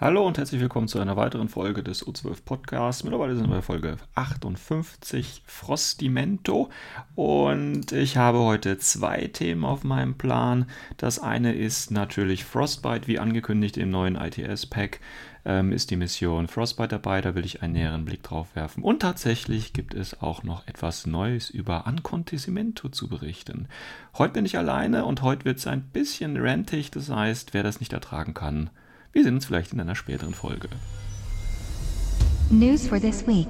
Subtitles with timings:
[0.00, 3.04] Hallo und herzlich willkommen zu einer weiteren Folge des U12 Podcasts.
[3.04, 6.70] Mittlerweile sind wir bei Folge 58 Frostimento
[7.16, 10.64] und ich habe heute zwei Themen auf meinem Plan.
[10.96, 15.00] Das eine ist natürlich Frostbite, wie angekündigt im neuen ITS-Pack
[15.44, 18.82] ähm, ist die Mission Frostbite dabei, da will ich einen näheren Blick drauf werfen.
[18.82, 23.68] Und tatsächlich gibt es auch noch etwas Neues über Ancontisimento zu berichten.
[24.16, 27.80] Heute bin ich alleine und heute wird es ein bisschen rantig, das heißt, wer das
[27.80, 28.70] nicht ertragen kann,
[29.12, 30.68] wir sehen uns vielleicht in einer späteren Folge.
[32.50, 33.48] News for this week.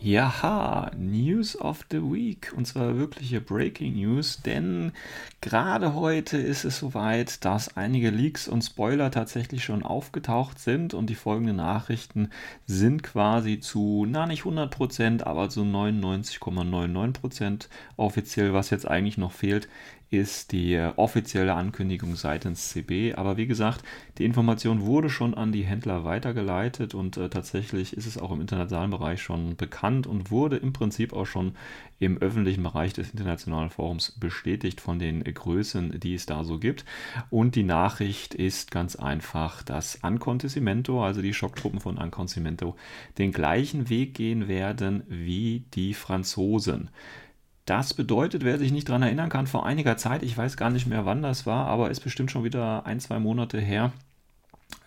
[0.00, 2.52] Jaha, News of the Week.
[2.56, 4.92] Und zwar wirkliche Breaking News, denn
[5.40, 11.10] gerade heute ist es soweit, dass einige Leaks und Spoiler tatsächlich schon aufgetaucht sind und
[11.10, 12.30] die folgenden Nachrichten
[12.64, 17.66] sind quasi zu, na nicht 100%, aber zu 99,99%
[17.96, 18.54] offiziell.
[18.54, 19.68] Was jetzt eigentlich noch fehlt,
[20.10, 23.14] ist die offizielle Ankündigung seitens CB.
[23.14, 23.84] Aber wie gesagt,
[24.16, 28.40] die Information wurde schon an die Händler weitergeleitet und äh, tatsächlich ist es auch im
[28.40, 31.54] internationalen Bereich schon bekannt und wurde im Prinzip auch schon
[31.98, 36.84] im öffentlichen Bereich des internationalen Forums bestätigt von den Größen, die es da so gibt.
[37.28, 42.76] Und die Nachricht ist ganz einfach, dass Ancontisimento, also die Schocktruppen von Ancontisimento,
[43.18, 46.90] den gleichen Weg gehen werden wie die Franzosen.
[47.68, 50.86] Das bedeutet, wer sich nicht daran erinnern kann, vor einiger Zeit, ich weiß gar nicht
[50.86, 53.92] mehr, wann das war, aber ist bestimmt schon wieder ein, zwei Monate her,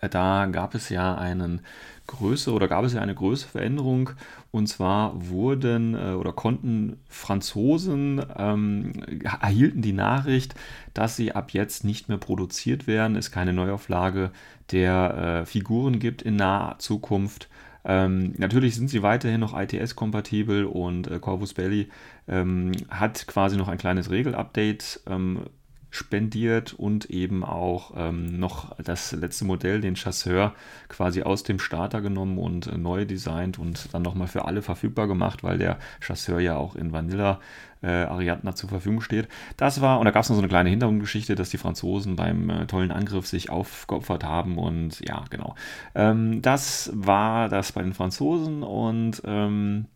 [0.00, 1.60] äh, da gab es ja einen
[2.08, 4.10] Größe oder gab es ja eine größere Veränderung.
[4.50, 8.92] Und zwar wurden äh, oder konnten Franzosen ähm,
[9.40, 10.56] erhielten die Nachricht,
[10.92, 14.32] dass sie ab jetzt nicht mehr produziert werden, es keine Neuauflage
[14.72, 17.48] der äh, Figuren gibt in naher Zukunft
[17.84, 21.88] ähm, natürlich sind sie weiterhin noch ITS-kompatibel und äh, Corvus Belli
[22.28, 25.44] ähm, hat quasi noch ein kleines Regelupdate ähm,
[25.92, 30.54] spendiert und eben auch ähm, noch das letzte Modell, den Chasseur,
[30.88, 35.06] quasi aus dem Starter genommen und äh, neu designt und dann nochmal für alle verfügbar
[35.06, 37.40] gemacht, weil der Chasseur ja auch in Vanilla
[37.82, 39.28] äh, Ariadna zur Verfügung steht.
[39.58, 42.48] Das war, und da gab es noch so eine kleine Hintergrundgeschichte, dass die Franzosen beim
[42.48, 45.54] äh, tollen Angriff sich aufgeopfert haben und ja, genau.
[45.94, 49.86] Ähm, das war das bei den Franzosen und ähm,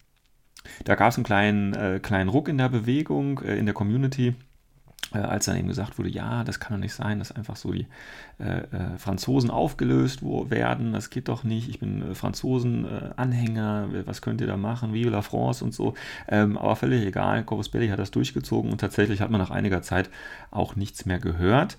[0.85, 4.35] da gab es einen kleinen, äh, kleinen Ruck in der Bewegung, äh, in der Community
[5.15, 7.73] äh, als dann eben gesagt wurde, ja, das kann doch nicht sein, dass einfach so
[7.73, 7.87] die
[8.39, 14.41] äh, äh Franzosen aufgelöst werden, das geht doch nicht, ich bin äh, Franzosen-Anhänger, was könnt
[14.41, 15.95] ihr da machen, Vive la France und so,
[16.29, 19.83] ähm, aber völlig egal, Corvus Belli hat das durchgezogen und tatsächlich hat man nach einiger
[19.83, 20.11] Zeit
[20.51, 21.77] auch nichts mehr gehört.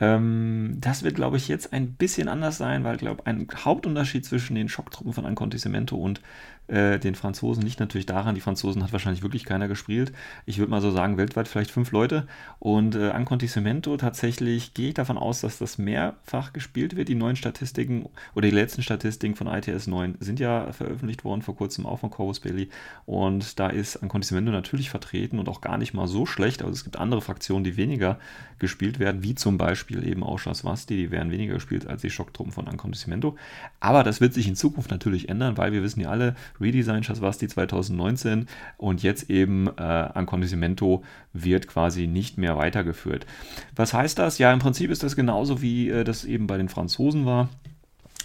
[0.00, 4.24] Ähm, das wird, glaube ich, jetzt ein bisschen anders sein, weil, glaube ich, ein Hauptunterschied
[4.24, 6.20] zwischen den Schocktruppen von Ancontisimento und
[6.66, 10.12] äh, den Franzosen liegt natürlich daran, die Franzosen hat wahrscheinlich wirklich keiner gespielt.
[10.46, 12.26] Ich würde mal so sagen, weltweit vielleicht fünf Leute.
[12.58, 17.08] Und äh, Ancontisimento tatsächlich gehe ich davon aus, dass das mehrfach gespielt wird.
[17.08, 21.54] Die neuen Statistiken oder die letzten Statistiken von ITS 9 sind ja veröffentlicht worden, vor
[21.54, 22.70] kurzem auch von Corvus Belli.
[23.04, 26.62] Und da ist Ancontisimento natürlich vertreten und auch gar nicht mal so schlecht.
[26.62, 28.18] Also es gibt andere Fraktionen, die weniger
[28.58, 32.52] gespielt werden, wie zum Beispiel eben auch Schaswasti, die werden weniger gespielt als die Schocktruppen
[32.52, 33.36] von Ancontisimento.
[33.80, 37.48] Aber das wird sich in Zukunft natürlich ändern, weil wir wissen ja alle, Redesign Schaswasti
[37.48, 43.26] 2019 und jetzt eben äh, Ancondisimento wird quasi nicht mehr weitergeführt.
[43.74, 44.38] Was heißt das?
[44.38, 47.48] Ja, im Prinzip ist das genauso wie äh, das eben bei den Franzosen war,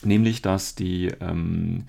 [0.04, 1.86] nämlich dass die ähm,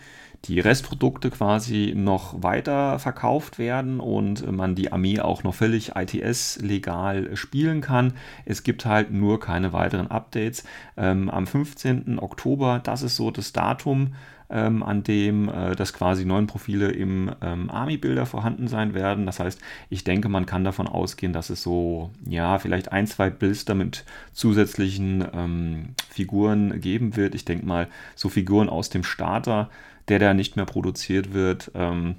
[0.47, 7.37] die Restprodukte quasi noch weiter verkauft werden und man die Armee auch noch völlig ITS-legal
[7.37, 8.15] spielen kann.
[8.47, 10.65] Es gibt halt nur keine weiteren Updates.
[10.97, 12.19] Ähm, am 15.
[12.19, 14.15] Oktober, das ist so das Datum,
[14.51, 19.27] ähm, an dem äh, dass quasi neun Profile im ähm, Army-Bilder vorhanden sein werden.
[19.27, 23.31] Das heißt, ich denke, man kann davon ausgehen, dass es so, ja, vielleicht ein, zwei
[23.31, 27.35] Blister mit zusätzlichen ähm, Figuren geben wird.
[27.35, 29.71] Ich denke mal, so Figuren aus dem Starter,
[30.09, 31.71] der da nicht mehr produziert wird.
[31.75, 32.17] Ähm,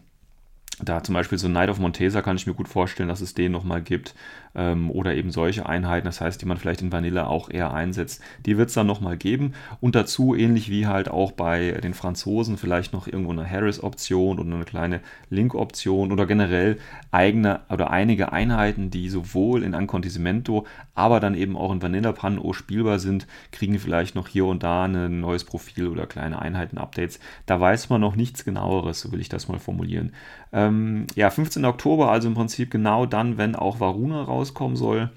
[0.84, 3.52] da zum Beispiel so Night of Montesa kann ich mir gut vorstellen, dass es den
[3.52, 4.16] nochmal gibt.
[4.54, 8.22] Ähm, oder eben solche Einheiten, das heißt, die man vielleicht in Vanilla auch eher einsetzt.
[8.46, 9.54] Die wird es dann nochmal geben.
[9.80, 14.54] Und dazu, ähnlich wie halt auch bei den Franzosen, vielleicht noch irgendwo eine Harris-Option oder
[14.54, 15.00] eine kleine
[15.30, 16.78] Link-Option oder generell
[17.12, 22.54] eigene oder einige Einheiten, die sowohl in Ancontisimento, aber dann eben auch in Vanilla Pan-O
[22.54, 27.20] spielbar sind, kriegen vielleicht noch hier und da ein neues Profil oder kleine Einheiten-Updates.
[27.46, 30.12] Da weiß man noch nichts genaueres, so will ich das mal formulieren.
[30.54, 31.66] Ähm, Ähm, ja, 15.
[31.66, 35.10] Oktober, also im Prinzip genau dann, wenn auch Varuna rauskommen soll,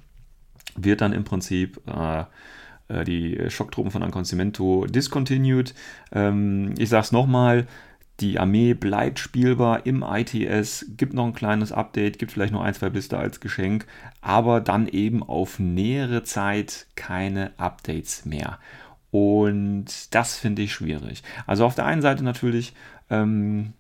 [0.77, 2.25] wird dann im Prinzip äh,
[2.89, 5.75] äh die Schocktruppen von Anconcimento discontinued.
[6.13, 7.67] Ähm, ich sage es nochmal,
[8.21, 12.75] die Armee bleibt spielbar im ITS, gibt noch ein kleines Update, gibt vielleicht noch ein,
[12.75, 13.87] zwei Blister als Geschenk,
[14.21, 18.59] aber dann eben auf nähere Zeit keine Updates mehr.
[19.11, 21.23] Und das finde ich schwierig.
[21.47, 22.75] Also auf der einen Seite natürlich
[23.11, 23.73] ähm,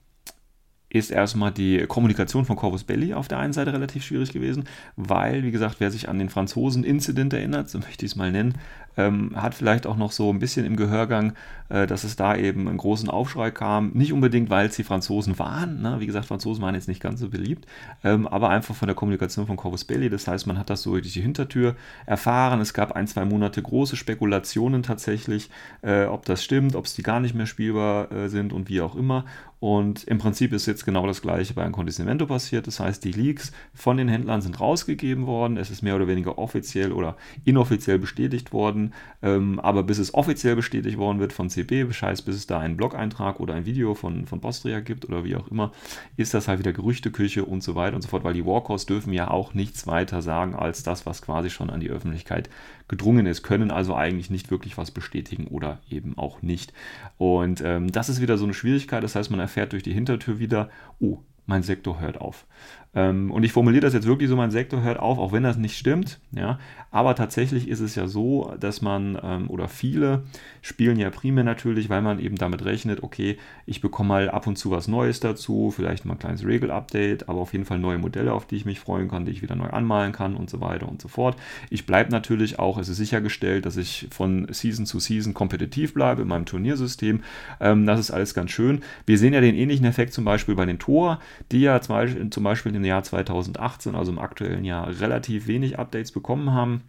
[0.94, 4.64] ist erstmal die Kommunikation von Corvus Belli auf der einen Seite relativ schwierig gewesen,
[4.94, 8.54] weil, wie gesagt, wer sich an den Franzosen-Incident erinnert, so möchte ich es mal nennen,
[8.96, 11.34] ähm, hat vielleicht auch noch so ein bisschen im Gehörgang,
[11.68, 13.90] äh, dass es da eben einen großen Aufschrei kam.
[13.94, 15.82] Nicht unbedingt, weil es die Franzosen waren.
[15.82, 15.96] Ne?
[15.98, 17.66] Wie gesagt, Franzosen waren jetzt nicht ganz so beliebt,
[18.02, 20.10] ähm, aber einfach von der Kommunikation von Corvus Belli.
[20.10, 21.76] Das heißt, man hat das so durch die Hintertür
[22.06, 22.60] erfahren.
[22.60, 25.50] Es gab ein, zwei Monate große Spekulationen tatsächlich,
[25.82, 28.80] äh, ob das stimmt, ob es die gar nicht mehr spielbar äh, sind und wie
[28.80, 29.24] auch immer.
[29.64, 32.66] Und im Prinzip ist jetzt genau das gleiche bei Incondisimento passiert.
[32.66, 35.56] Das heißt, die Leaks von den Händlern sind rausgegeben worden.
[35.56, 38.83] Es ist mehr oder weniger offiziell oder inoffiziell bestätigt worden.
[39.22, 42.76] Ähm, aber bis es offiziell bestätigt worden wird von CB, heißt, bis es da einen
[42.76, 45.72] Blog-Eintrag oder ein Video von, von Bostria gibt oder wie auch immer,
[46.16, 49.12] ist das halt wieder Gerüchteküche und so weiter und so fort, weil die Walkers dürfen
[49.12, 52.50] ja auch nichts weiter sagen als das, was quasi schon an die Öffentlichkeit
[52.88, 56.72] gedrungen ist, können also eigentlich nicht wirklich was bestätigen oder eben auch nicht.
[57.16, 60.38] Und ähm, das ist wieder so eine Schwierigkeit, das heißt, man erfährt durch die Hintertür
[60.38, 60.68] wieder,
[61.00, 62.46] oh, mein Sektor hört auf.
[62.94, 65.56] Ähm, und ich formuliere das jetzt wirklich so, mein Sektor hört auf, auch wenn das
[65.56, 66.20] nicht stimmt.
[66.32, 66.58] Ja?
[66.90, 70.22] Aber tatsächlich ist es ja so, dass man ähm, oder viele
[70.62, 73.36] spielen ja primär natürlich, weil man eben damit rechnet, okay,
[73.66, 77.40] ich bekomme mal ab und zu was Neues dazu, vielleicht mal ein kleines Regel-Update, aber
[77.40, 79.68] auf jeden Fall neue Modelle, auf die ich mich freuen kann, die ich wieder neu
[79.68, 81.36] anmalen kann und so weiter und so fort.
[81.70, 86.22] Ich bleibe natürlich auch, es ist sichergestellt, dass ich von Season zu Season kompetitiv bleibe
[86.22, 87.22] in meinem Turniersystem.
[87.60, 88.82] Ähm, das ist alles ganz schön.
[89.04, 91.18] Wir sehen ja den ähnlichen Effekt zum Beispiel bei den Tor,
[91.50, 96.52] die ja zum Beispiel, Beispiel Jahr 2018, also im aktuellen Jahr, relativ wenig Updates bekommen
[96.52, 96.82] haben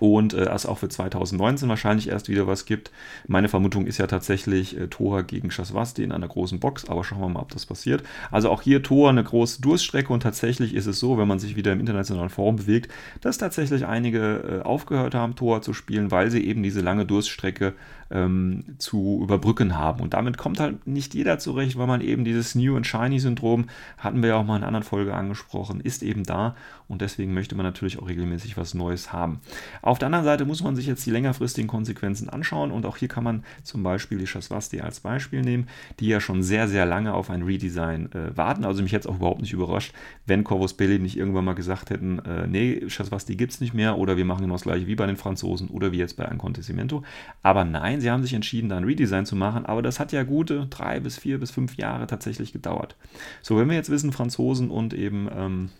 [0.00, 2.90] und äh, es auch für 2019 wahrscheinlich erst wieder was gibt.
[3.28, 7.20] Meine Vermutung ist ja tatsächlich äh, Tor gegen Schaswasti in einer großen Box, aber schauen
[7.20, 8.02] wir mal, ob das passiert.
[8.30, 11.54] Also auch hier Tor eine große Durststrecke und tatsächlich ist es so, wenn man sich
[11.54, 12.90] wieder im internationalen Forum bewegt,
[13.20, 17.74] dass tatsächlich einige äh, aufgehört haben, Tor zu spielen, weil sie eben diese lange Durststrecke
[18.10, 20.00] ähm, zu überbrücken haben.
[20.00, 23.66] Und damit kommt halt nicht jeder zurecht, weil man eben dieses New and Shiny Syndrom,
[23.98, 26.54] hatten wir ja auch mal in einer anderen Folge angesprochen, ist eben da
[26.88, 29.40] und deswegen möchte man natürlich auch regelmäßig was Neues haben.
[29.80, 33.08] Auf der anderen Seite muss man sich jetzt die längerfristigen Konsequenzen anschauen und auch hier
[33.08, 35.68] kann man zum Beispiel die Shaswasti als Beispiel nehmen,
[36.00, 38.64] die ja schon sehr, sehr lange auf ein Redesign äh, warten.
[38.64, 39.94] Also mich jetzt auch überhaupt nicht überrascht,
[40.26, 43.96] wenn Corvus Belli nicht irgendwann mal gesagt hätten, äh, nee, Shaswasti gibt es nicht mehr
[43.96, 47.04] oder wir machen genau das gleiche wie bei den Franzosen oder wie jetzt bei Acontecimento.
[47.42, 50.22] Aber nein, sie haben sich entschieden, da ein Redesign zu machen, aber das hat ja
[50.22, 52.96] gute drei bis vier bis fünf Jahre tatsächlich gedauert.
[53.42, 55.70] So, wenn wir jetzt wissen, Franzosen und eben ähm,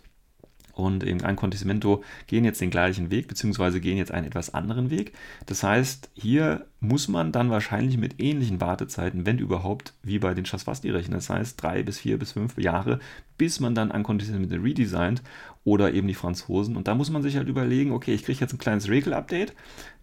[0.81, 4.91] und eben ein Contismento gehen jetzt den gleichen Weg, beziehungsweise gehen jetzt einen etwas anderen
[4.91, 5.13] Weg.
[5.47, 10.45] Das heißt, hier muss man dann wahrscheinlich mit ähnlichen Wartezeiten, wenn überhaupt, wie bei den
[10.45, 11.15] Chasvasti rechnen.
[11.15, 12.99] Das heißt, drei bis vier bis fünf Jahre,
[13.39, 15.23] bis man dann ein Contismento redesignt
[15.65, 16.77] oder eben die Franzosen.
[16.77, 19.55] Und da muss man sich halt überlegen, okay, ich kriege jetzt ein kleines Regel-Update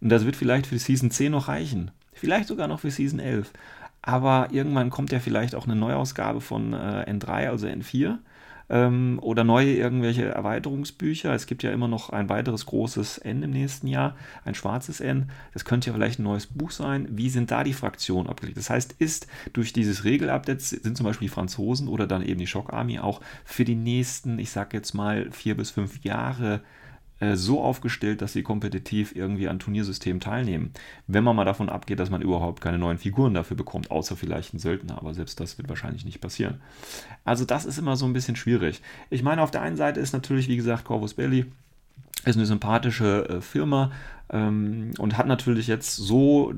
[0.02, 1.92] und das wird vielleicht für Season 10 noch reichen.
[2.18, 3.52] Vielleicht sogar noch für Season 11.
[4.02, 8.18] Aber irgendwann kommt ja vielleicht auch eine Neuausgabe von äh, N3, also N4
[8.70, 11.34] ähm, oder neue irgendwelche Erweiterungsbücher.
[11.34, 15.30] Es gibt ja immer noch ein weiteres großes N im nächsten Jahr, ein schwarzes N.
[15.54, 17.08] Das könnte ja vielleicht ein neues Buch sein.
[17.12, 18.58] Wie sind da die Fraktionen abgelegt?
[18.58, 22.48] Das heißt, ist durch dieses Regelupdate sind zum Beispiel die Franzosen oder dann eben die
[22.48, 26.62] Shock Army auch für die nächsten, ich sag jetzt mal, vier bis fünf Jahre
[27.36, 30.72] so aufgestellt, dass sie kompetitiv irgendwie an Turniersystemen teilnehmen.
[31.08, 34.54] Wenn man mal davon abgeht, dass man überhaupt keine neuen Figuren dafür bekommt, außer vielleicht
[34.54, 36.62] ein Söldner, aber selbst das wird wahrscheinlich nicht passieren.
[37.24, 38.82] Also das ist immer so ein bisschen schwierig.
[39.10, 41.46] Ich meine, auf der einen Seite ist natürlich, wie gesagt, Corvus Belli
[42.26, 43.92] ist eine sympathische äh, Firma
[44.30, 46.54] ähm, und hat natürlich jetzt so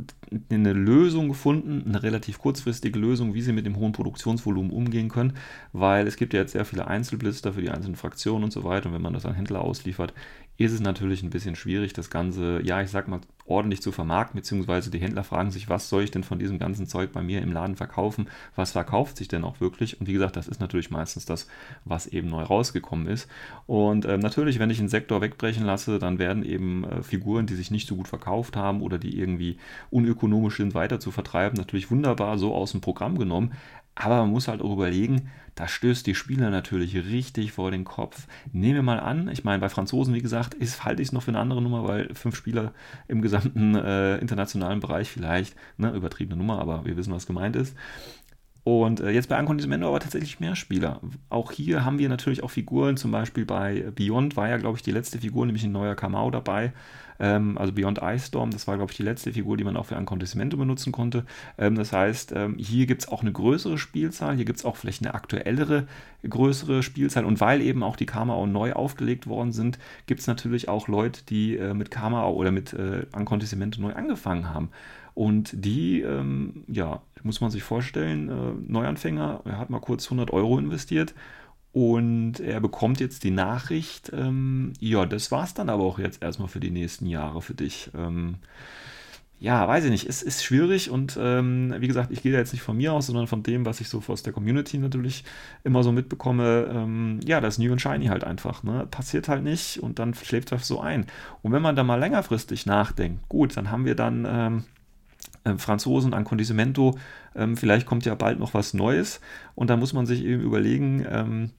[0.49, 5.33] eine Lösung gefunden, eine relativ kurzfristige Lösung, wie sie mit dem hohen Produktionsvolumen umgehen können,
[5.73, 8.89] weil es gibt ja jetzt sehr viele Einzelblister für die einzelnen Fraktionen und so weiter
[8.89, 10.13] und wenn man das an Händler ausliefert,
[10.59, 14.39] ist es natürlich ein bisschen schwierig, das Ganze, ja, ich sag mal, ordentlich zu vermarkten,
[14.39, 17.41] beziehungsweise die Händler fragen sich, was soll ich denn von diesem ganzen Zeug bei mir
[17.41, 18.27] im Laden verkaufen?
[18.57, 20.01] Was verkauft sich denn auch wirklich?
[20.01, 21.47] Und wie gesagt, das ist natürlich meistens das,
[21.85, 23.29] was eben neu rausgekommen ist.
[23.67, 27.55] Und äh, natürlich, wenn ich einen Sektor wegbrechen lasse, dann werden eben äh, Figuren, die
[27.59, 29.57] sich nicht so gut verkauft haben oder die irgendwie
[29.91, 33.53] unökonomisch sind, weiter zu vertreiben, natürlich wunderbar so aus dem Programm genommen.
[33.95, 38.27] Aber man muss halt auch überlegen, da stößt die Spieler natürlich richtig vor den Kopf.
[38.53, 41.23] Nehmen wir mal an, ich meine, bei Franzosen, wie gesagt, ist, halte ich es noch
[41.23, 42.73] für eine andere Nummer, weil fünf Spieler
[43.09, 47.75] im gesamten äh, internationalen Bereich vielleicht, ne, übertriebene Nummer, aber wir wissen, was gemeint ist.
[48.63, 51.01] Und äh, jetzt bei Ankondimento aber tatsächlich mehr Spieler.
[51.29, 54.83] Auch hier haben wir natürlich auch Figuren, zum Beispiel bei Beyond war ja, glaube ich,
[54.83, 56.71] die letzte Figur, nämlich ein neuer Kamau dabei.
[57.19, 59.85] Ähm, also Beyond Ice Storm, das war, glaube ich, die letzte Figur, die man auch
[59.85, 61.25] für Ankondimento benutzen konnte.
[61.57, 64.77] Ähm, das heißt, ähm, hier gibt es auch eine größere Spielzahl, hier gibt es auch
[64.77, 65.87] vielleicht eine aktuellere,
[66.27, 67.25] größere Spielzahl.
[67.25, 71.21] Und weil eben auch die Kamau neu aufgelegt worden sind, gibt es natürlich auch Leute,
[71.27, 74.69] die äh, mit Kamau oder mit äh, Ankondimento neu angefangen haben.
[75.13, 80.31] Und die, ähm, ja, muss man sich vorstellen, äh, Neuanfänger, er hat mal kurz 100
[80.31, 81.13] Euro investiert
[81.71, 86.47] und er bekommt jetzt die Nachricht, ähm, ja, das war's dann aber auch jetzt erstmal
[86.47, 87.91] für die nächsten Jahre für dich.
[87.95, 88.35] Ähm,
[89.41, 92.51] ja, weiß ich nicht, es ist schwierig und ähm, wie gesagt, ich gehe da jetzt
[92.51, 95.23] nicht von mir aus, sondern von dem, was ich so aus der Community natürlich
[95.63, 96.69] immer so mitbekomme.
[96.69, 98.63] Ähm, ja, das New and Shiny halt einfach.
[98.63, 98.85] Ne?
[98.91, 101.05] Passiert halt nicht und dann schläft das so ein.
[101.41, 104.78] Und wenn man da mal längerfristig nachdenkt, gut, dann haben wir dann ähm, äh,
[105.57, 106.97] Franzosen an Condimento,
[107.35, 109.21] ähm, vielleicht kommt ja bald noch was Neues
[109.55, 111.51] und da muss man sich eben überlegen, ähm,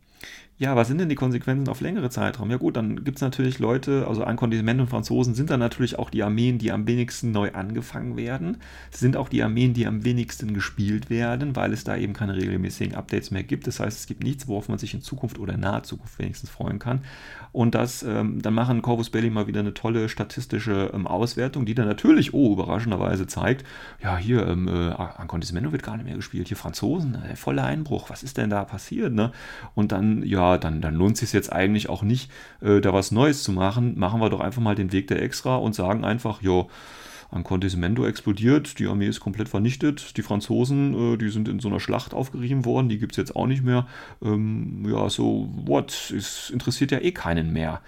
[0.61, 2.51] ja, was sind denn die Konsequenzen auf längere Zeitraum?
[2.51, 5.99] Ja gut, dann gibt es natürlich Leute, also ein Kontingent und Franzosen sind dann natürlich
[5.99, 8.59] auch die Armeen, die am wenigsten neu angefangen werden,
[8.91, 12.95] sind auch die Armeen, die am wenigsten gespielt werden, weil es da eben keine regelmäßigen
[12.95, 13.67] Updates mehr gibt.
[13.69, 16.51] Das heißt, es gibt nichts, worauf man sich in Zukunft oder in naher Zukunft wenigstens
[16.51, 17.05] freuen kann.
[17.53, 21.75] Und das, ähm, dann machen Corvus Belli mal wieder eine tolle statistische ähm, Auswertung, die
[21.75, 23.65] dann natürlich, oh, überraschenderweise zeigt,
[24.03, 28.11] ja, hier, ähm, äh, Acontismento wird gar nicht mehr gespielt, hier Franzosen, äh, voller Einbruch,
[28.11, 29.33] was ist denn da passiert, ne?
[29.75, 32.31] Und dann, ja, dann, dann lohnt es sich jetzt eigentlich auch nicht,
[32.61, 33.99] äh, da was Neues zu machen.
[33.99, 36.71] Machen wir doch einfach mal den Weg der Extra und sagen einfach, jo,
[37.31, 41.81] Ancondisimento explodiert, die Armee ist komplett vernichtet, die Franzosen, äh, die sind in so einer
[41.81, 43.87] Schlacht aufgerieben worden, die gibt es jetzt auch nicht mehr.
[44.23, 47.81] Ähm, ja, so, what, es interessiert ja eh keinen mehr.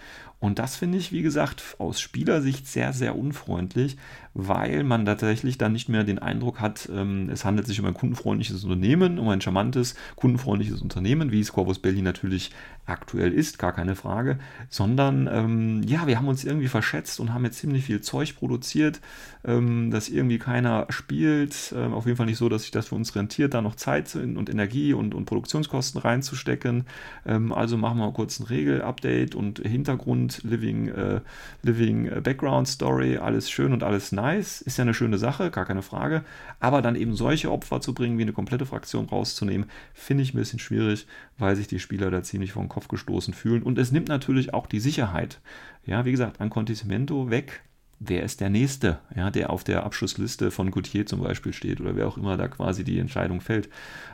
[0.42, 3.96] Und das finde ich, wie gesagt, aus Spielersicht sehr, sehr unfreundlich,
[4.34, 7.94] weil man tatsächlich dann nicht mehr den Eindruck hat, ähm, es handelt sich um ein
[7.94, 12.50] kundenfreundliches Unternehmen, um ein charmantes, kundenfreundliches Unternehmen, wie es Corvus Belli natürlich
[12.86, 17.44] aktuell ist, gar keine Frage, sondern ähm, ja, wir haben uns irgendwie verschätzt und haben
[17.44, 19.00] jetzt ziemlich viel Zeug produziert,
[19.44, 21.72] ähm, das irgendwie keiner spielt.
[21.76, 24.14] Ähm, auf jeden Fall nicht so, dass sich das für uns rentiert, da noch Zeit
[24.16, 26.84] und Energie und, und Produktionskosten reinzustecken.
[27.24, 31.20] Ähm, also machen wir kurz ein Regel-Update und Hintergrund, Living, äh,
[31.62, 35.64] Living äh, Background Story, alles schön und alles nice, ist ja eine schöne Sache, gar
[35.64, 36.24] keine Frage.
[36.60, 40.38] Aber dann eben solche Opfer zu bringen, wie eine komplette Fraktion rauszunehmen, finde ich ein
[40.38, 41.06] bisschen schwierig,
[41.38, 43.62] weil sich die Spieler da ziemlich vom Kopf gestoßen fühlen.
[43.62, 45.40] Und es nimmt natürlich auch die Sicherheit.
[45.84, 47.62] Ja, wie gesagt, an Contismento weg.
[48.04, 51.94] Wer ist der Nächste, ja, der auf der Abschlussliste von Gautier zum Beispiel steht oder
[51.94, 53.68] wer auch immer da quasi die Entscheidung fällt.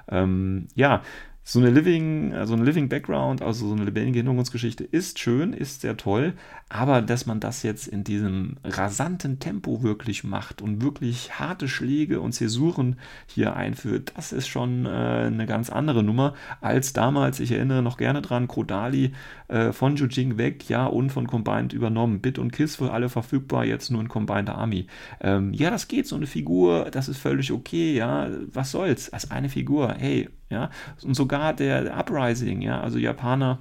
[0.08, 1.02] Ähm, ja,
[1.50, 5.80] so eine Living, also ein Living Background, also so eine lebendige Hintergrundgeschichte ist schön, ist
[5.80, 6.34] sehr toll,
[6.70, 12.20] aber dass man das jetzt in diesem rasanten Tempo wirklich macht und wirklich harte Schläge
[12.20, 12.96] und Zäsuren
[13.26, 17.40] hier einführt, das ist schon äh, eine ganz andere Nummer als damals.
[17.40, 19.12] Ich erinnere noch gerne dran, Kodali
[19.48, 22.20] äh, von Jujing weg, ja, und von Combined übernommen.
[22.20, 24.86] Bit und Kiss für alle verfügbar, jetzt nur in Combined Army.
[25.20, 29.30] Ähm, ja, das geht, so eine Figur, das ist völlig okay, ja, was soll's, als
[29.30, 30.70] eine Figur, hey, ja,
[31.02, 33.58] und sogar der Uprising, ja, also Japaner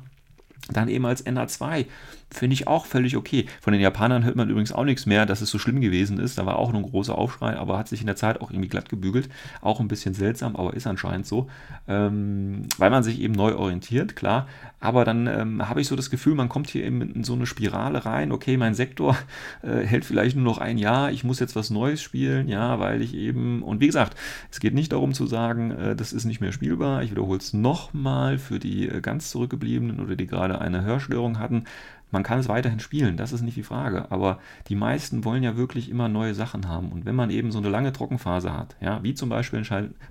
[0.74, 1.86] dann eben als NA2
[2.30, 3.46] Finde ich auch völlig okay.
[3.62, 6.38] Von den Japanern hört man übrigens auch nichts mehr, dass es so schlimm gewesen ist.
[6.38, 8.90] Da war auch ein großer Aufschrei, aber hat sich in der Zeit auch irgendwie glatt
[8.90, 9.30] gebügelt.
[9.62, 11.48] Auch ein bisschen seltsam, aber ist anscheinend so.
[11.88, 14.48] Ähm, weil man sich eben neu orientiert, klar.
[14.80, 17.46] Aber dann ähm, habe ich so das Gefühl, man kommt hier eben in so eine
[17.46, 18.34] Spirale rein.
[18.34, 19.18] Okay, mein Sektor
[19.64, 21.12] äh, hält vielleicht nur noch ein Jahr.
[21.12, 23.64] Ich muss jetzt was Neues spielen, ja, weil ich eben.
[23.64, 24.18] Und wie gesagt,
[24.52, 27.04] es geht nicht darum zu sagen, äh, das ist nicht mehr spielbar.
[27.04, 31.64] Ich wiederhole es nochmal für die äh, ganz zurückgebliebenen oder die gerade eine Hörstörung hatten.
[32.10, 34.12] Man kann es weiterhin spielen, das ist nicht die Frage.
[34.12, 36.92] Aber die meisten wollen ja wirklich immer neue Sachen haben.
[36.92, 39.64] Und wenn man eben so eine lange Trockenphase hat, ja, wie zum Beispiel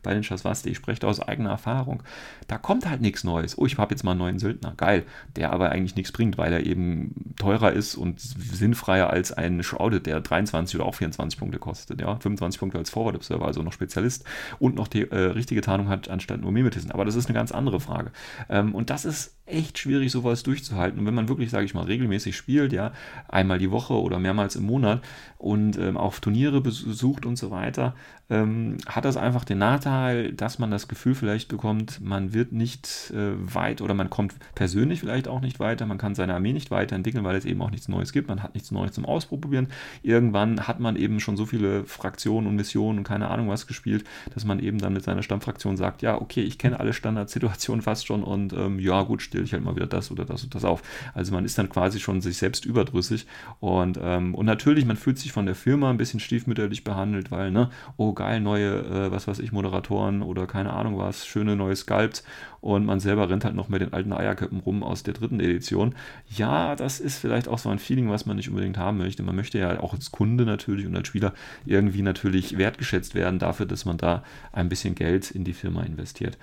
[0.03, 2.03] bei den Chaswaste, ich spreche da aus eigener Erfahrung,
[2.49, 3.57] da kommt halt nichts Neues.
[3.57, 5.05] Oh, ich habe jetzt mal einen neuen Söldner, geil,
[5.37, 10.07] der aber eigentlich nichts bringt, weil er eben teurer ist und sinnfreier als ein Shrouded,
[10.07, 13.73] der 23 oder auch 24 Punkte kostet, ja, 25 Punkte als Forward Observer, also noch
[13.73, 14.25] Spezialist
[14.59, 16.91] und noch die äh, richtige Tarnung hat anstatt nur Mimetism.
[16.91, 18.11] Aber das ist eine ganz andere Frage.
[18.49, 20.99] Ähm, und das ist echt schwierig, sowas durchzuhalten.
[21.01, 22.93] Und wenn man wirklich, sage ich mal, regelmäßig spielt, ja,
[23.29, 25.03] einmal die Woche oder mehrmals im Monat
[25.39, 27.95] und ähm, auch Turniere besucht und so weiter,
[28.29, 33.13] ähm, hat das einfach den Nachteil, dass man das Gefühl vielleicht bekommt, man wird nicht
[33.15, 36.73] äh, weit oder man kommt persönlich vielleicht auch nicht weiter, man kann seine Armee nicht
[36.73, 39.69] weiterentwickeln, weil es eben auch nichts Neues gibt, man hat nichts Neues zum Ausprobieren.
[40.03, 44.05] Irgendwann hat man eben schon so viele Fraktionen und Missionen und keine Ahnung was gespielt,
[44.35, 48.07] dass man eben dann mit seiner Stammfraktion sagt, ja, okay, ich kenne alle Standardsituationen fast
[48.07, 50.65] schon und ähm, ja, gut, bestelle ich halt mal wieder das oder das und das
[50.65, 50.83] auf.
[51.15, 53.27] Also man ist dann quasi schon sich selbst überdrüssig
[53.61, 57.51] und, ähm, und natürlich, man fühlt sich von der Firma ein bisschen stiefmütterlich behandelt, weil,
[57.51, 61.77] ne, oh geil, neue, äh, was weiß ich, Moderatoren oder keine Ahnung was, schöne neue
[61.77, 62.25] Sculpts
[62.61, 65.95] und man selber rennt halt noch mit den alten Eierköppen rum aus der dritten Edition.
[66.29, 69.23] Ja, das ist vielleicht auch so ein Feeling, was man nicht unbedingt haben möchte.
[69.23, 71.33] Man möchte ja auch als Kunde natürlich und als Spieler
[71.65, 76.39] irgendwie natürlich wertgeschätzt werden dafür, dass man da ein bisschen Geld in die Firma investiert.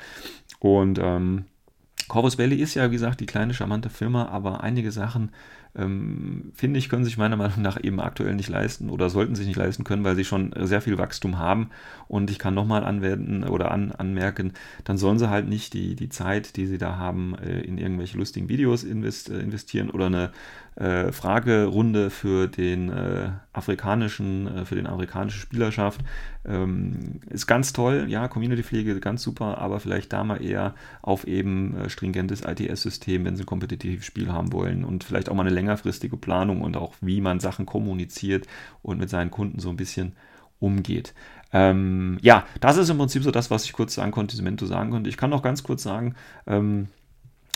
[0.59, 1.45] Und ähm,
[2.13, 5.31] Corvus Belli ist ja, wie gesagt, die kleine, charmante Firma, aber einige Sachen
[5.75, 9.47] ähm, finde ich, können sich meiner Meinung nach eben aktuell nicht leisten oder sollten sich
[9.47, 11.71] nicht leisten können, weil sie schon sehr viel Wachstum haben.
[12.07, 14.53] Und ich kann nochmal anwenden oder an, anmerken,
[14.83, 18.19] dann sollen sie halt nicht die, die Zeit, die sie da haben, äh, in irgendwelche
[18.19, 20.31] lustigen Videos äh, investieren oder eine
[20.75, 26.01] äh, Fragerunde für den äh, afrikanischen, äh, für den afrikanischen Spielerschaft.
[26.45, 31.77] Ähm, ist ganz toll, ja, Community-Pflege ganz super, aber vielleicht da mal eher auf eben
[31.77, 35.55] äh, stringentes ITS-System, wenn sie ein kompetitives Spiel haben wollen und vielleicht auch mal eine
[35.55, 38.47] längerfristige Planung und auch wie man Sachen kommuniziert
[38.81, 40.13] und mit seinen Kunden so ein bisschen
[40.59, 41.13] umgeht.
[41.51, 45.09] Ähm, ja, das ist im Prinzip so das, was ich kurz zu Ankontisimento sagen konnte.
[45.09, 46.15] Ich kann noch ganz kurz sagen,
[46.47, 46.87] ähm,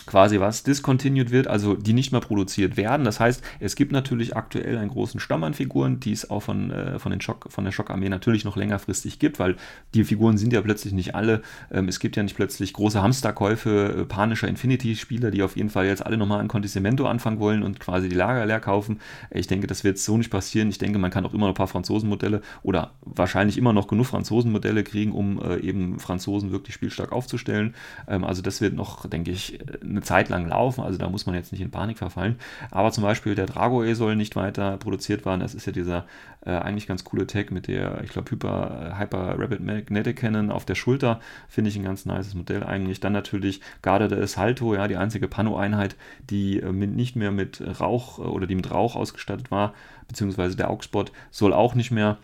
[0.08, 3.04] quasi was discontinued wird, also die nicht mehr produziert werden.
[3.04, 6.72] Das heißt, es gibt natürlich aktuell einen großen Stamm an Figuren, die es auch von,
[6.72, 9.58] äh, von, den Schock, von der Schockarmee natürlich noch längerfristig gibt, weil
[9.94, 11.42] die Figuren sind ja plötzlich nicht alle.
[11.72, 15.86] Ähm, es gibt ja nicht plötzlich große Hamsterkäufe äh, panischer Infinity-Spieler, die auf jeden Fall
[15.86, 19.00] jetzt alle nochmal ein Condisimento anfangen wollen und quasi die Lager leer kaufen.
[19.30, 20.70] Ich denke, das wird so nicht passieren.
[20.70, 24.06] Ich denke, man kann auch immer noch ein paar Franzosenmodelle oder wahrscheinlich immer noch genug
[24.06, 27.76] Franzosenmodelle kriegen, um äh, eben Franzosen wirklich spielstark aufzustellen.
[28.08, 31.36] Ähm, also das wird noch, denke ich, eine Zeit lang laufen, also da muss man
[31.36, 32.38] jetzt nicht in Panik verfallen.
[32.72, 35.42] Aber zum Beispiel der Dragoe soll nicht weiter produziert werden.
[35.42, 36.06] Das ist ja dieser
[36.46, 40.66] äh, eigentlich ganz coole Tag mit der, ich glaube, Hyper, Hyper Rapid Magnetic Cannon auf
[40.66, 41.20] der Schulter.
[41.48, 43.00] Finde ich ein ganz nices Modell eigentlich.
[43.00, 45.96] Dann natürlich Garde de Salto, ja, die einzige Pano-Einheit,
[46.30, 49.74] die äh, mit, nicht mehr mit Rauch äh, oder die mit Rauch ausgestattet war,
[50.08, 52.18] beziehungsweise der Augspot soll auch nicht mehr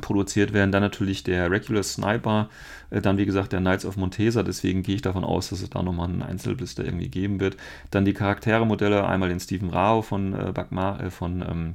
[0.00, 0.72] produziert werden.
[0.72, 2.48] Dann natürlich der Regular Sniper,
[2.90, 5.70] äh, dann wie gesagt der Knights of Montesa, deswegen gehe ich davon aus, dass es
[5.70, 7.56] da nochmal einen Einzelblister irgendwie geben wird.
[7.90, 11.74] Dann die Charaktere-Modelle, einmal den Stephen Rao von äh, Bagma, äh, von, ähm,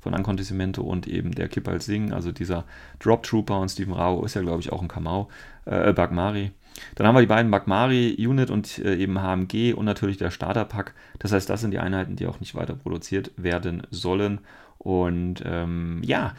[0.00, 2.64] von Ancontisimento und eben der Kipal Singh, also dieser
[2.98, 5.28] Drop Trooper und Stephen Rao ist ja glaube ich auch ein Kamau,
[5.66, 6.52] äh, Bagmari.
[6.94, 10.94] Dann haben wir die beiden Bagmari Unit und äh, eben HMG und natürlich der Starter-Pack.
[11.18, 14.40] Das heißt, das sind die Einheiten, die auch nicht weiter produziert werden sollen.
[14.78, 16.34] Und ähm, ja,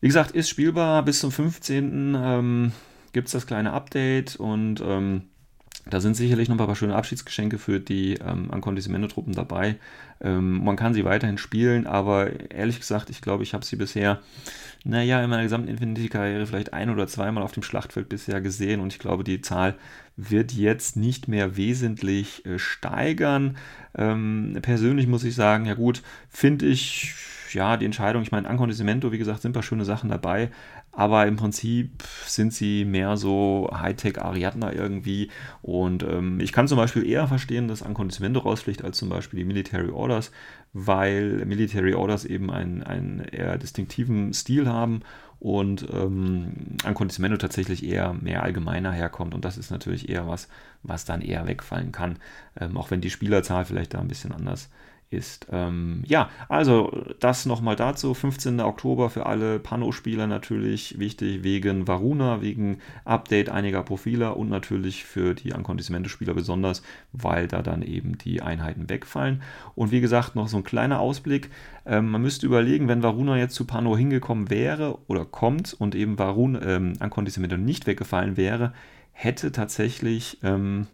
[0.00, 2.16] wie gesagt, ist spielbar bis zum 15.
[2.16, 2.72] Ähm,
[3.12, 5.22] gibt es das kleine Update und ähm,
[5.90, 9.76] da sind sicherlich noch ein paar schöne Abschiedsgeschenke für die ähm, Ankondisimento-Truppen dabei.
[10.20, 14.20] Ähm, man kann sie weiterhin spielen, aber ehrlich gesagt, ich glaube, ich habe sie bisher,
[14.84, 18.92] naja, in meiner gesamten Infinity-Karriere vielleicht ein oder zweimal auf dem Schlachtfeld bisher gesehen und
[18.92, 19.76] ich glaube, die Zahl
[20.16, 23.56] wird jetzt nicht mehr wesentlich äh, steigern.
[23.96, 27.14] Ähm, persönlich muss ich sagen, ja gut, finde ich
[27.54, 30.50] ja, die Entscheidung, ich meine, Ankondisimento, wie gesagt, sind ein paar schöne Sachen dabei,
[30.92, 35.30] aber im Prinzip sind sie mehr so Hightech-Ariadna irgendwie.
[35.62, 39.44] Und ähm, ich kann zum Beispiel eher verstehen, dass Ankondisimento rausfliegt als zum Beispiel die
[39.44, 40.30] Military Orders,
[40.72, 45.00] weil Military Orders eben einen, einen eher distinktiven Stil haben
[45.38, 49.34] und ähm, Ankondisimento tatsächlich eher mehr allgemeiner herkommt.
[49.34, 50.48] Und das ist natürlich eher was,
[50.82, 52.18] was dann eher wegfallen kann,
[52.60, 54.72] ähm, auch wenn die Spielerzahl vielleicht da ein bisschen anders ist
[55.10, 55.46] ist.
[55.50, 58.12] Ähm, ja, also das nochmal dazu.
[58.12, 58.60] 15.
[58.60, 65.34] Oktober für alle Pano-Spieler natürlich wichtig wegen Varuna, wegen Update einiger Profile und natürlich für
[65.34, 69.42] die Ankondisimento-Spieler besonders, weil da dann eben die Einheiten wegfallen.
[69.74, 71.50] Und wie gesagt, noch so ein kleiner Ausblick.
[71.86, 76.18] Ähm, man müsste überlegen, wenn Varuna jetzt zu Pano hingekommen wäre oder kommt und eben
[76.18, 78.74] Varuna ähm, Ankondisimento nicht weggefallen wäre,
[79.12, 80.86] hätte tatsächlich, ähm,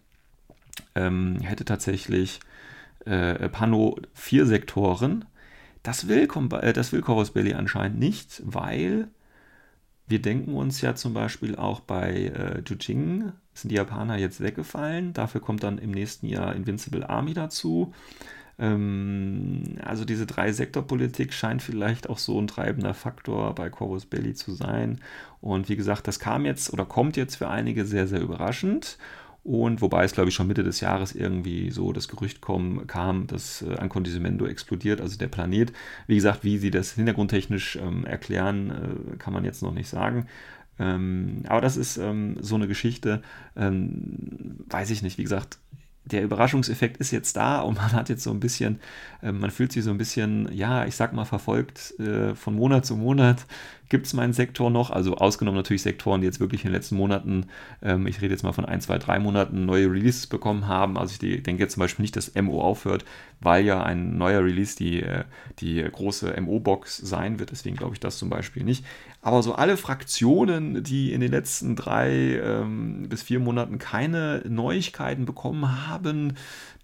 [0.94, 2.40] ähm hätte tatsächlich
[3.06, 5.24] äh, Pano vier Sektoren.
[5.82, 6.28] Das will,
[6.60, 9.08] äh, das will Chorus Belly anscheinend nicht, weil
[10.06, 15.12] wir denken uns ja zum Beispiel auch bei äh, Jujing sind die Japaner jetzt weggefallen.
[15.12, 17.94] Dafür kommt dann im nächsten Jahr Invincible Army dazu.
[18.58, 24.52] Ähm, also diese Drei-Sektor-Politik scheint vielleicht auch so ein treibender Faktor bei Corvus Belli zu
[24.52, 25.00] sein.
[25.40, 28.98] Und wie gesagt, das kam jetzt oder kommt jetzt für einige sehr, sehr überraschend.
[29.44, 33.26] Und wobei es, glaube ich, schon Mitte des Jahres irgendwie so das Gerücht kommen, kam,
[33.26, 35.70] dass äh, Ancondisimento explodiert, also der Planet.
[36.07, 40.26] Wie gesagt, wie sie das hintergrundtechnisch ähm, erklären, äh, kann man jetzt noch nicht sagen.
[40.78, 43.22] Ähm, aber das ist ähm, so eine Geschichte,
[43.54, 45.18] ähm, weiß ich nicht.
[45.18, 45.59] Wie gesagt,
[46.07, 48.80] der Überraschungseffekt ist jetzt da und man hat jetzt so ein bisschen,
[49.22, 52.87] äh, man fühlt sich so ein bisschen, ja, ich sag mal, verfolgt äh, von Monat
[52.87, 53.44] zu Monat
[53.88, 56.97] gibt es meinen Sektor noch, also ausgenommen natürlich Sektoren, die jetzt wirklich in den letzten
[56.97, 57.47] Monaten,
[57.83, 60.97] ähm, ich rede jetzt mal von ein, zwei, drei Monaten, neue Releases bekommen haben.
[60.97, 63.05] Also ich denke jetzt zum Beispiel nicht, dass MO aufhört,
[63.40, 65.25] weil ja ein neuer Release die, äh,
[65.61, 67.51] die große MO-Box sein wird.
[67.51, 68.85] Deswegen glaube ich das zum Beispiel nicht.
[69.20, 75.25] Aber so alle Fraktionen, die in den letzten drei ähm, bis vier Monaten keine Neuigkeiten
[75.25, 76.35] bekommen haben,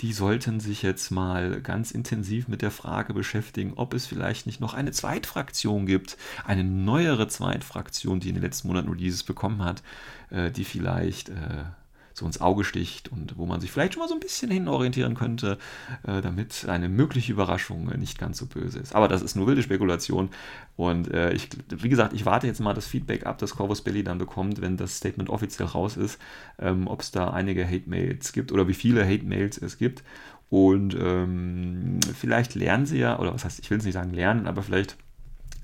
[0.01, 4.61] die sollten sich jetzt mal ganz intensiv mit der Frage beschäftigen, ob es vielleicht nicht
[4.61, 9.83] noch eine Zweitfraktion gibt, eine neuere Zweitfraktion, die in den letzten Monaten Releases bekommen hat,
[10.31, 11.65] äh, die vielleicht äh,
[12.13, 14.69] so ins Auge sticht und wo man sich vielleicht schon mal so ein bisschen hin
[14.69, 15.59] orientieren könnte,
[16.07, 18.95] äh, damit eine mögliche Überraschung nicht ganz so böse ist.
[18.95, 20.31] Aber das ist nur wilde Spekulation
[20.77, 24.05] und äh, ich, wie gesagt, ich warte jetzt mal das Feedback ab, das Corvus Belly
[24.05, 26.19] dann bekommt, wenn das Statement offiziell raus ist,
[26.59, 30.03] ähm, ob es da einige Hate-Mails gibt oder wie viele Hate-Mails es gibt.
[30.51, 34.49] Und ähm, vielleicht lernen sie ja, oder was heißt, ich will es nicht sagen lernen,
[34.49, 34.97] aber vielleicht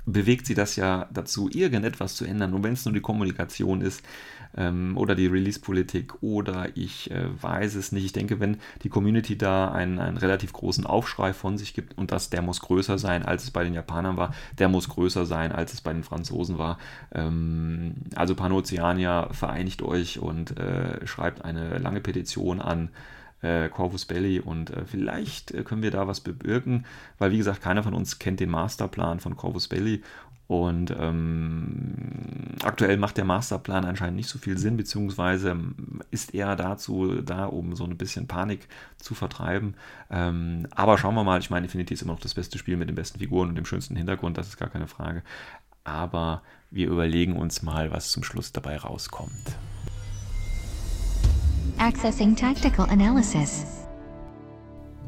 [0.07, 2.55] bewegt sie das ja dazu, irgendetwas zu ändern.
[2.55, 4.03] Und wenn es nur die Kommunikation ist
[4.57, 8.05] ähm, oder die Release-Politik oder ich äh, weiß es nicht.
[8.05, 12.13] Ich denke, wenn die Community da einen, einen relativ großen Aufschrei von sich gibt und
[12.13, 15.53] das, der muss größer sein, als es bei den Japanern war, der muss größer sein,
[15.53, 16.79] als es bei den Franzosen war.
[17.13, 22.91] Ähm, also Panoceania, vereinigt euch und äh, schreibt eine lange Petition an
[23.47, 26.85] äh, Corvus Belli und äh, vielleicht äh, können wir da was bewirken,
[27.19, 30.03] weil wie gesagt, keiner von uns kennt den Masterplan von Corvus Belli
[30.49, 31.95] und ähm,
[32.63, 35.57] aktuell macht der Masterplan anscheinend nicht so viel Sinn, beziehungsweise
[36.13, 39.75] ist eher dazu da, um so ein bisschen Panik zu vertreiben.
[40.09, 42.89] Ähm, aber schauen wir mal, ich meine, Infinity ist immer noch das beste Spiel mit
[42.89, 45.23] den besten Figuren und dem schönsten Hintergrund, das ist gar keine Frage.
[45.83, 49.57] Aber wir überlegen uns mal, was zum Schluss dabei rauskommt.
[51.75, 53.86] Accessing Tactical Analysis.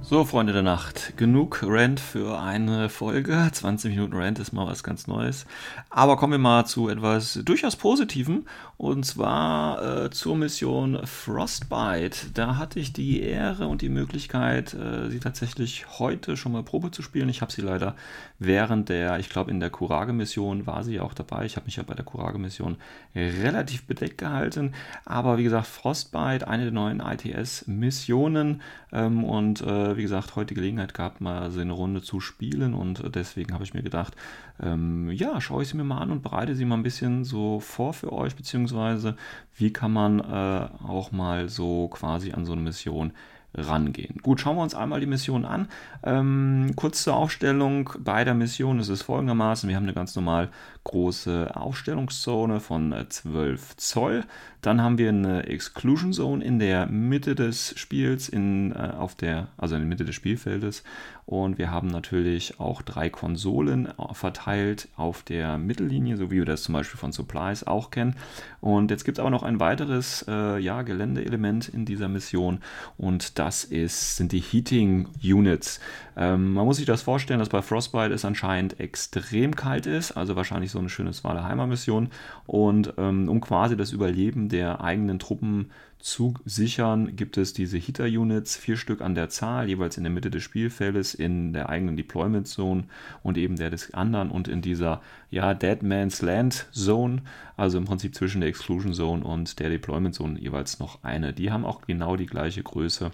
[0.00, 3.50] So, Freunde der Nacht, genug Rant für eine Folge.
[3.52, 5.44] 20 Minuten Rant ist mal was ganz Neues.
[5.90, 8.46] Aber kommen wir mal zu etwas durchaus Positivem
[8.78, 12.30] und zwar äh, zur Mission Frostbite.
[12.32, 16.90] Da hatte ich die Ehre und die Möglichkeit, äh, sie tatsächlich heute schon mal Probe
[16.90, 17.28] zu spielen.
[17.28, 17.94] Ich habe sie leider
[18.38, 21.44] während der, ich glaube in der Kurage-Mission war sie auch dabei.
[21.44, 22.76] Ich habe mich ja bei der Kurage-Mission
[23.14, 24.74] relativ bedeckt gehalten.
[25.04, 30.94] Aber wie gesagt, Frostbite, eine der neuen ITS-Missionen ähm, und äh, wie gesagt, heute Gelegenheit
[30.94, 34.14] gehabt, mal so eine Runde zu spielen und deswegen habe ich mir gedacht,
[34.60, 37.60] ähm, ja, schaue ich sie mir mal an und bereite sie mal ein bisschen so
[37.60, 39.16] vor für euch, beziehungsweise
[39.56, 43.12] wie kann man äh, auch mal so quasi an so eine Mission
[43.54, 44.16] rangehen.
[44.22, 45.68] Gut, schauen wir uns einmal die Mission an.
[46.02, 49.68] Ähm, kurz zur Aufstellung beider Missionen ist es folgendermaßen.
[49.68, 50.50] Wir haben eine ganz normal
[50.88, 54.24] große Aufstellungszone von 12 Zoll.
[54.60, 59.48] Dann haben wir eine Exclusion Zone in der Mitte des Spiels, in, äh, auf der,
[59.56, 60.82] also in der Mitte des Spielfeldes.
[61.26, 66.44] Und wir haben natürlich auch drei Konsolen äh, verteilt auf der Mittellinie, so wie wir
[66.44, 68.16] das zum Beispiel von Supplies auch kennen.
[68.60, 72.60] Und jetzt gibt es aber noch ein weiteres äh, ja, Geländeelement in dieser Mission
[72.96, 75.80] und das ist, sind die Heating Units.
[76.16, 80.34] Ähm, man muss sich das vorstellen, dass bei Frostbite es anscheinend extrem kalt ist, also
[80.34, 82.08] wahrscheinlich so eine schöne Svalheimer Mission.
[82.46, 88.56] Und ähm, um quasi das Überleben der eigenen Truppen zu sichern, gibt es diese Heater-Units,
[88.56, 92.46] vier Stück an der Zahl, jeweils in der Mitte des Spielfeldes, in der eigenen Deployment
[92.46, 92.84] Zone
[93.22, 97.22] und eben der des anderen und in dieser ja, Dead Man's Land Zone,
[97.56, 101.32] also im Prinzip zwischen der Exclusion Zone und der Deployment Zone jeweils noch eine.
[101.32, 103.10] Die haben auch genau die gleiche Größe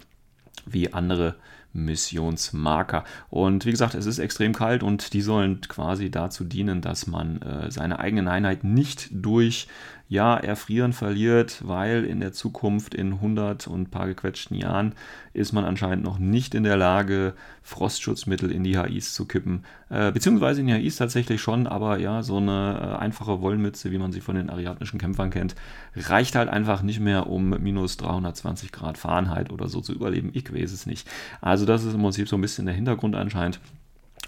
[0.65, 1.35] wie andere
[1.75, 3.03] Missionsmarker.
[3.29, 7.41] Und wie gesagt, es ist extrem kalt und die sollen quasi dazu dienen, dass man
[7.41, 9.67] äh, seine eigenen Einheiten nicht durch
[10.07, 14.93] ja, erfrieren verliert, weil in der Zukunft in 100 und paar gequetschten Jahren
[15.33, 19.65] ist man anscheinend noch nicht in der Lage, Frostschutzmittel in die HIs zu kippen.
[19.89, 23.97] Äh, beziehungsweise in die HIs tatsächlich schon, aber ja, so eine äh, einfache Wollmütze, wie
[23.97, 25.55] man sie von den ariadnischen Kämpfern kennt,
[25.95, 30.29] reicht halt einfach nicht mehr, um minus 320 Grad Fahrenheit oder so zu überleben.
[30.33, 31.07] Ich weiß es nicht.
[31.41, 33.59] Also das ist im Prinzip so ein bisschen der Hintergrund anscheinend.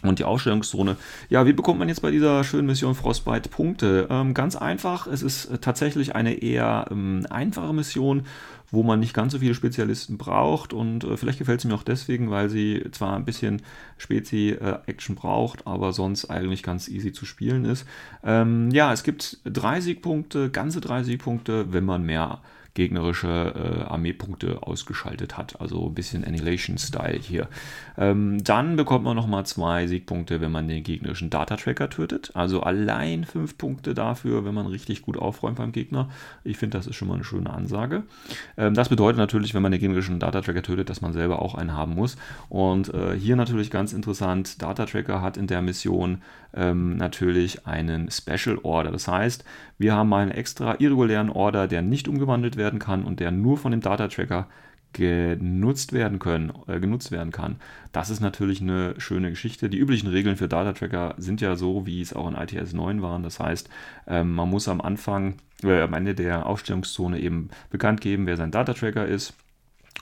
[0.03, 0.95] Und die Ausstellungszone.
[1.29, 4.07] Ja, wie bekommt man jetzt bei dieser schönen Mission Frostbite Punkte?
[4.11, 5.07] Ähm, ganz einfach.
[5.07, 8.23] Es ist äh, tatsächlich eine eher ähm, einfache Mission,
[8.69, 10.71] wo man nicht ganz so viele Spezialisten braucht.
[10.71, 13.63] Und äh, vielleicht gefällt sie mir auch deswegen, weil sie zwar ein bisschen
[13.97, 17.87] Spezi-Action äh, braucht, aber sonst eigentlich ganz easy zu spielen ist.
[18.23, 22.41] Ähm, ja, es gibt drei Siegpunkte, ganze drei Siegpunkte, wenn man mehr
[22.77, 25.59] gegnerische äh, Armeepunkte ausgeschaltet hat.
[25.59, 27.47] Also ein bisschen Annihilation-Style hier.
[27.97, 32.31] Ähm, dann bekommt man nochmal zwei Siegpunkte, wenn man den gegnerischen Data-Tracker tötet.
[32.35, 36.09] Also allein fünf Punkte dafür, wenn man richtig gut aufräumt beim Gegner.
[36.43, 38.03] Ich finde, das ist schon mal eine schöne Ansage.
[38.57, 41.73] Ähm, das bedeutet natürlich, wenn man den gegnerischen Data-Tracker tötet, dass man selber auch einen
[41.73, 42.15] haben muss.
[42.47, 46.21] Und äh, hier natürlich ganz interessant, Data-Tracker hat in der Mission
[46.53, 48.91] ähm, natürlich einen Special Order.
[48.91, 49.43] Das heißt,
[49.77, 53.71] wir haben einen extra irregulären Order, der nicht umgewandelt werden kann und der nur von
[53.71, 54.47] dem Data Tracker
[54.93, 57.57] genutzt werden können, äh, genutzt werden kann.
[57.91, 59.69] Das ist natürlich eine schöne Geschichte.
[59.69, 63.01] Die üblichen Regeln für Data Tracker sind ja so, wie es auch in ITS 9
[63.01, 63.23] waren.
[63.23, 63.69] Das heißt,
[64.07, 68.51] ähm, man muss am Anfang, äh, am Ende der Aufstellungszone eben bekannt geben, wer sein
[68.51, 69.33] Data Tracker ist.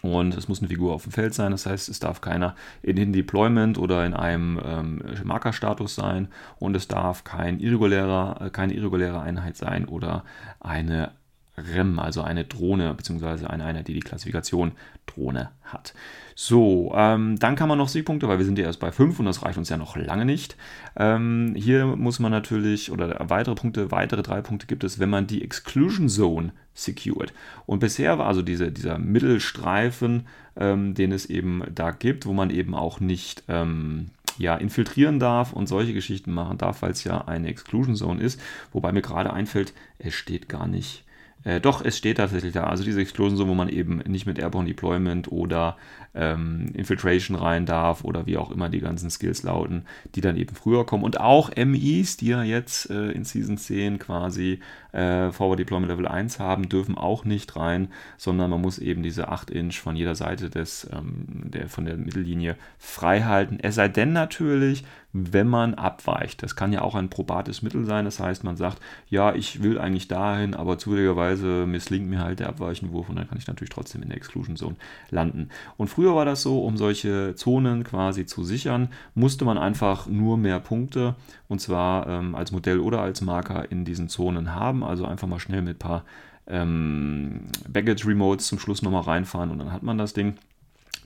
[0.05, 2.95] Und es muss eine Figur auf dem Feld sein, das heißt, es darf keiner in
[2.95, 6.27] den Deployment oder in einem ähm, Markerstatus sein.
[6.59, 10.23] Und es darf kein irregulärer, äh, keine irreguläre Einheit sein oder
[10.59, 11.11] eine
[11.57, 14.73] REM, also eine Drohne, beziehungsweise eine Einheit, die die Klassifikation
[15.05, 15.93] Drohne hat.
[16.35, 19.25] So, ähm, dann kann man noch Siegpunkte, weil wir sind ja erst bei 5 und
[19.25, 20.57] das reicht uns ja noch lange nicht.
[20.97, 25.27] Ähm, hier muss man natürlich, oder weitere Punkte, weitere drei Punkte gibt es, wenn man
[25.27, 27.31] die Exclusion Zone secured.
[27.65, 32.49] Und bisher war also diese, dieser Mittelstreifen, ähm, den es eben da gibt, wo man
[32.49, 37.25] eben auch nicht ähm, ja, infiltrieren darf und solche Geschichten machen darf, weil es ja
[37.27, 38.41] eine Exclusion Zone ist.
[38.73, 41.04] Wobei mir gerade einfällt, es steht gar nicht
[41.45, 42.63] äh, doch, es steht tatsächlich da.
[42.65, 45.77] Also diese Explosion, wo man eben nicht mit Airborne Deployment oder
[46.15, 50.55] ähm, Infiltration rein darf oder wie auch immer die ganzen Skills lauten, die dann eben
[50.55, 51.03] früher kommen.
[51.03, 54.59] Und auch MIs, die ja jetzt äh, in Season 10 quasi
[54.95, 59.27] äh, Forward Deployment Level 1 haben, dürfen auch nicht rein, sondern man muss eben diese
[59.29, 63.59] 8 Inch von jeder Seite des, ähm, der, von der Mittellinie frei halten.
[63.61, 64.83] Es sei denn natürlich,
[65.17, 66.43] wenn man abweicht.
[66.43, 68.03] Das kann ja auch ein probates Mittel sein.
[68.03, 72.49] Das heißt, man sagt, ja, ich will eigentlich dahin, aber zufälligerweise misslingt mir halt der
[72.49, 74.75] Abweichenwurf und dann kann ich natürlich trotzdem in der Exclusion Zone
[75.09, 75.49] landen.
[75.77, 80.37] Und früher war das so, um solche Zonen quasi zu sichern, musste man einfach nur
[80.37, 81.15] mehr Punkte
[81.47, 84.83] und zwar ähm, als Modell oder als Marker in diesen Zonen haben.
[84.85, 86.03] Also einfach mal schnell mit ein paar
[86.47, 90.35] ähm, Baggage Remotes zum Schluss nochmal reinfahren und dann hat man das Ding.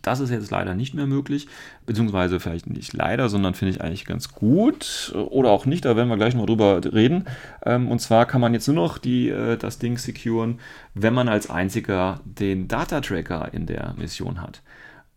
[0.02, 1.48] Das ist jetzt leider nicht mehr möglich,
[1.86, 6.08] beziehungsweise vielleicht nicht leider, sondern finde ich eigentlich ganz gut oder auch nicht, da werden
[6.08, 7.26] wir gleich noch drüber reden.
[7.66, 10.60] Ähm, und zwar kann man jetzt nur noch die, äh, das Ding securen,
[10.94, 14.62] wenn man als einziger den Data Tracker in der Mission hat.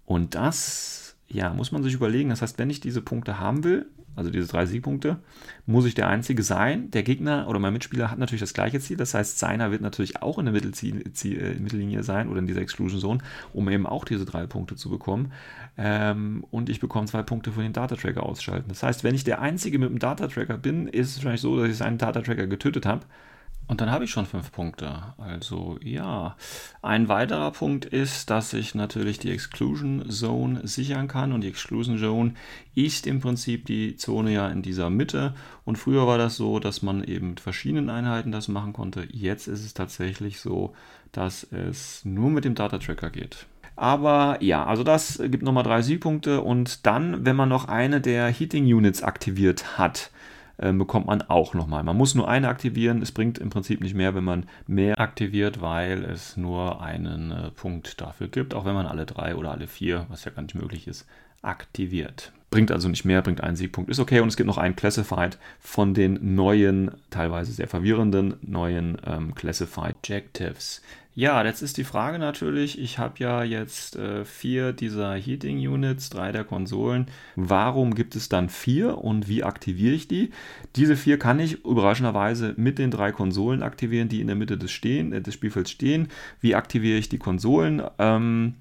[0.04, 2.30] Und das, ja, muss man sich überlegen.
[2.30, 5.18] Das heißt, wenn ich diese Punkte haben will, also diese drei Siegpunkte,
[5.66, 6.90] muss ich der Einzige sein.
[6.90, 8.96] Der Gegner oder mein Mitspieler hat natürlich das gleiche Ziel.
[8.96, 13.00] Das heißt, seiner wird natürlich auch in der äh, Mittellinie sein oder in dieser Exclusion
[13.00, 13.20] Zone,
[13.52, 15.32] um eben auch diese drei Punkte zu bekommen.
[15.78, 18.68] Ähm, und ich bekomme zwei Punkte für den Data Tracker ausschalten.
[18.68, 21.58] Das heißt, wenn ich der Einzige mit dem Data Tracker bin, ist es wahrscheinlich so,
[21.58, 23.06] dass ich seinen Data Tracker getötet habe.
[23.72, 25.02] Und dann habe ich schon fünf Punkte.
[25.16, 26.36] Also ja.
[26.82, 31.32] Ein weiterer Punkt ist, dass ich natürlich die Exclusion Zone sichern kann.
[31.32, 32.34] Und die Exclusion Zone
[32.74, 35.32] ist im Prinzip die Zone ja in dieser Mitte.
[35.64, 39.08] Und früher war das so, dass man eben mit verschiedenen Einheiten das machen konnte.
[39.10, 40.74] Jetzt ist es tatsächlich so,
[41.10, 43.46] dass es nur mit dem Data Tracker geht.
[43.74, 46.42] Aber ja, also das gibt nochmal drei Siegpunkte.
[46.42, 50.10] Und dann, wenn man noch eine der Heating Units aktiviert hat,
[50.62, 51.82] äh, bekommt man auch nochmal.
[51.82, 53.02] Man muss nur eine aktivieren.
[53.02, 57.50] Es bringt im Prinzip nicht mehr, wenn man mehr aktiviert, weil es nur einen äh,
[57.50, 60.54] Punkt dafür gibt, auch wenn man alle drei oder alle vier, was ja gar nicht
[60.54, 61.06] möglich ist,
[61.42, 62.32] aktiviert.
[62.52, 64.20] Bringt also nicht mehr, bringt einen Siegpunkt, ist okay.
[64.20, 69.96] Und es gibt noch einen Classified von den neuen, teilweise sehr verwirrenden neuen ähm, Classified
[69.96, 70.82] Objectives.
[71.14, 76.10] Ja, jetzt ist die Frage natürlich, ich habe ja jetzt äh, vier dieser Heating Units,
[76.10, 77.06] drei der Konsolen.
[77.36, 80.30] Warum gibt es dann vier und wie aktiviere ich die?
[80.76, 84.70] Diese vier kann ich überraschenderweise mit den drei Konsolen aktivieren, die in der Mitte des,
[84.70, 86.08] stehen, äh, des Spielfelds stehen.
[86.40, 87.82] Wie aktiviere ich die Konsolen?
[87.98, 88.54] Ähm,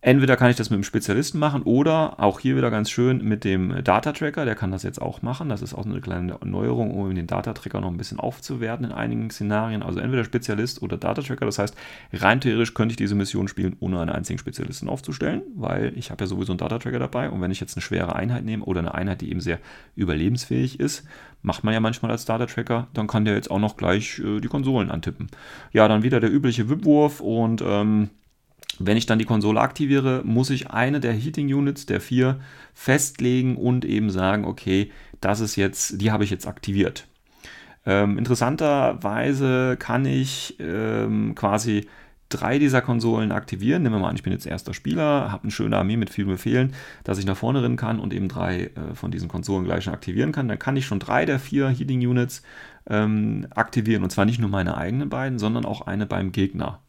[0.00, 3.42] Entweder kann ich das mit einem Spezialisten machen oder auch hier wieder ganz schön mit
[3.42, 5.48] dem Data Tracker, der kann das jetzt auch machen.
[5.48, 8.92] Das ist auch eine kleine Neuerung, um den Data Tracker noch ein bisschen aufzuwerten in
[8.92, 9.82] einigen Szenarien.
[9.82, 11.46] Also entweder Spezialist oder Data Tracker.
[11.46, 11.76] Das heißt,
[12.12, 16.22] rein theoretisch könnte ich diese Mission spielen, ohne einen einzigen Spezialisten aufzustellen, weil ich habe
[16.22, 17.28] ja sowieso einen Data Tracker dabei.
[17.28, 19.58] Und wenn ich jetzt eine schwere Einheit nehme oder eine Einheit, die eben sehr
[19.96, 21.08] überlebensfähig ist,
[21.42, 24.38] macht man ja manchmal als Data Tracker, dann kann der jetzt auch noch gleich äh,
[24.38, 25.26] die Konsolen antippen.
[25.72, 28.10] Ja, dann wieder der übliche WIP-Wurf und ähm,
[28.78, 32.40] wenn ich dann die Konsole aktiviere, muss ich eine der Heating Units der vier
[32.74, 37.06] festlegen und eben sagen, okay, das ist jetzt, die habe ich jetzt aktiviert.
[37.86, 41.86] Ähm, interessanterweise kann ich ähm, quasi
[42.28, 43.82] drei dieser Konsolen aktivieren.
[43.82, 46.28] Nehmen wir mal an, ich bin jetzt erster Spieler, habe eine schöne Armee mit vielen
[46.28, 49.84] Befehlen, dass ich nach vorne rennen kann und eben drei äh, von diesen Konsolen gleich
[49.84, 50.48] schon aktivieren kann.
[50.48, 52.42] Dann kann ich schon drei der vier Heating Units
[52.88, 54.02] ähm, aktivieren.
[54.02, 56.80] Und zwar nicht nur meine eigenen beiden, sondern auch eine beim Gegner,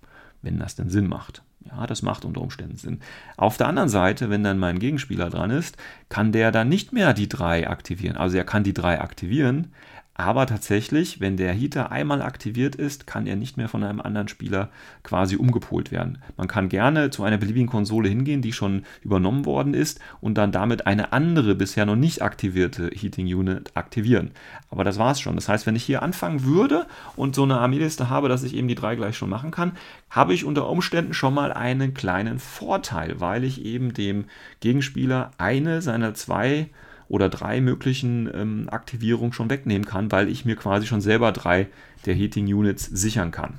[0.42, 1.44] wenn das denn Sinn macht.
[1.66, 3.00] Ja, das macht unter Umständen Sinn.
[3.36, 7.14] Auf der anderen Seite, wenn dann mein Gegenspieler dran ist, kann der dann nicht mehr
[7.14, 8.16] die drei aktivieren.
[8.16, 9.74] Also er kann die drei aktivieren,
[10.20, 14.28] aber tatsächlich, wenn der Heater einmal aktiviert ist, kann er nicht mehr von einem anderen
[14.28, 14.70] Spieler
[15.02, 16.18] quasi umgepolt werden.
[16.36, 20.52] Man kann gerne zu einer beliebigen Konsole hingehen, die schon übernommen worden ist und dann
[20.52, 24.32] damit eine andere bisher noch nicht aktivierte Heating Unit aktivieren.
[24.70, 25.36] Aber das war es schon.
[25.36, 28.68] Das heißt, wenn ich hier anfangen würde und so eine Armeeliste habe, dass ich eben
[28.68, 29.78] die drei gleich schon machen kann,
[30.10, 34.26] habe ich unter Umständen schon mal einen kleinen Vorteil, weil ich eben dem
[34.60, 36.68] Gegenspieler eine seiner zwei
[37.10, 41.68] oder drei möglichen ähm, Aktivierungen schon wegnehmen kann, weil ich mir quasi schon selber drei
[42.06, 43.56] der Heating Units sichern kann.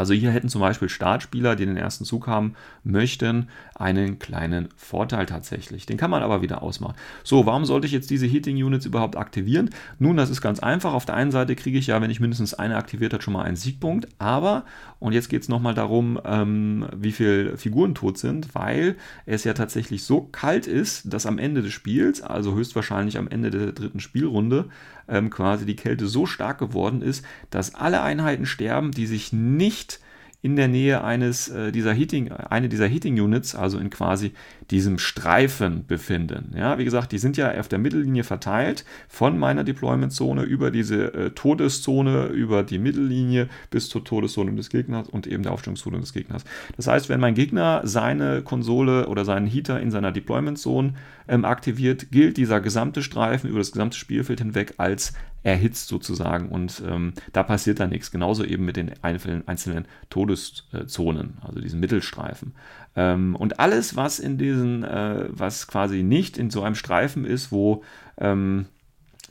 [0.00, 5.26] Also hier hätten zum Beispiel Startspieler, die den ersten Zug haben möchten, einen kleinen Vorteil
[5.26, 5.84] tatsächlich.
[5.84, 6.94] Den kann man aber wieder ausmachen.
[7.22, 9.68] So, warum sollte ich jetzt diese Heating Units überhaupt aktivieren?
[9.98, 10.94] Nun, das ist ganz einfach.
[10.94, 13.42] Auf der einen Seite kriege ich ja, wenn ich mindestens eine aktiviert habe, schon mal
[13.42, 14.08] einen Siegpunkt.
[14.18, 14.64] Aber,
[15.00, 19.52] und jetzt geht es nochmal darum, ähm, wie viele Figuren tot sind, weil es ja
[19.52, 24.00] tatsächlich so kalt ist, dass am Ende des Spiels, also höchstwahrscheinlich am Ende der dritten
[24.00, 24.70] Spielrunde,
[25.10, 30.00] ähm, quasi die Kälte so stark geworden ist, dass alle Einheiten sterben, die sich nicht
[30.42, 34.32] in der Nähe eines äh, dieser Heating, eine dieser Heating Units, also in quasi
[34.70, 36.54] diesem Streifen befinden.
[36.56, 41.12] Ja, wie gesagt, die sind ja auf der Mittellinie verteilt von meiner Deployment-Zone über diese
[41.12, 46.12] äh, Todeszone, über die Mittellinie bis zur Todeszone des Gegners und eben der Aufstellungszone des
[46.14, 46.44] Gegners.
[46.76, 50.94] Das heißt, wenn mein Gegner seine Konsole oder seinen Heater in seiner Deployment-Zone
[51.28, 56.82] ähm, aktiviert, gilt dieser gesamte Streifen über das gesamte Spielfeld hinweg als erhitzt sozusagen und
[56.86, 58.10] ähm, da passiert dann nichts.
[58.10, 62.54] Genauso eben mit den einzelnen Todeszonen, also diesen Mittelstreifen.
[62.96, 67.52] Ähm, und alles, was in diesen, äh, was quasi nicht in so einem Streifen ist,
[67.52, 67.82] wo
[68.18, 68.66] ähm,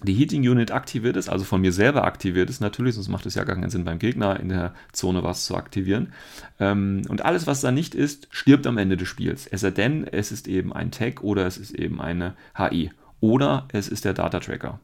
[0.04, 3.36] die Heating Unit aktiviert ist, also von mir selber aktiviert ist, natürlich, sonst macht es
[3.36, 6.14] ja gar keinen Sinn beim Gegner in der Zone was zu aktivieren.
[6.60, 9.46] Ähm, und alles, was da nicht ist, stirbt am Ende des Spiels.
[9.48, 13.68] Es sei denn, es ist eben ein Tag oder es ist eben eine HI oder
[13.74, 14.80] es ist der Data Tracker.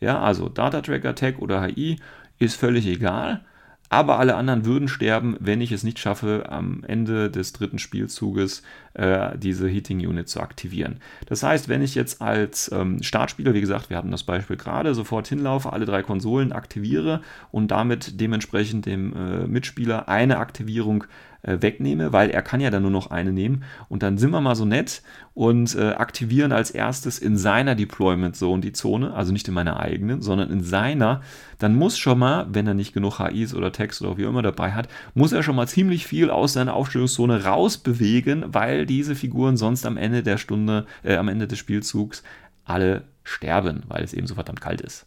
[0.00, 1.98] Ja, also Data Tracker, Tag oder HI
[2.38, 3.44] ist völlig egal,
[3.88, 8.62] aber alle anderen würden sterben, wenn ich es nicht schaffe, am Ende des dritten Spielzuges
[8.94, 11.00] äh, diese Heating Unit zu aktivieren.
[11.26, 14.94] Das heißt, wenn ich jetzt als ähm, Startspieler, wie gesagt, wir hatten das Beispiel gerade,
[14.94, 17.20] sofort hinlaufe, alle drei Konsolen aktiviere
[17.50, 21.04] und damit dementsprechend dem äh, Mitspieler eine Aktivierung
[21.42, 23.62] äh, wegnehme, weil er kann ja dann nur noch eine nehmen.
[23.88, 25.02] Und dann sind wir mal so nett
[25.34, 29.78] und äh, aktivieren als erstes in seiner Deployment Zone die Zone, also nicht in meiner
[29.78, 31.22] eigenen, sondern in seiner.
[31.58, 34.72] Dann muss schon mal, wenn er nicht genug HIs oder Text oder wie immer dabei
[34.72, 39.86] hat, muss er schon mal ziemlich viel aus seiner Aufstellungszone rausbewegen, weil diese Figuren sonst
[39.86, 42.22] am Ende der Stunde, äh, am Ende des Spielzugs
[42.64, 45.06] alle sterben, weil es eben so verdammt kalt ist.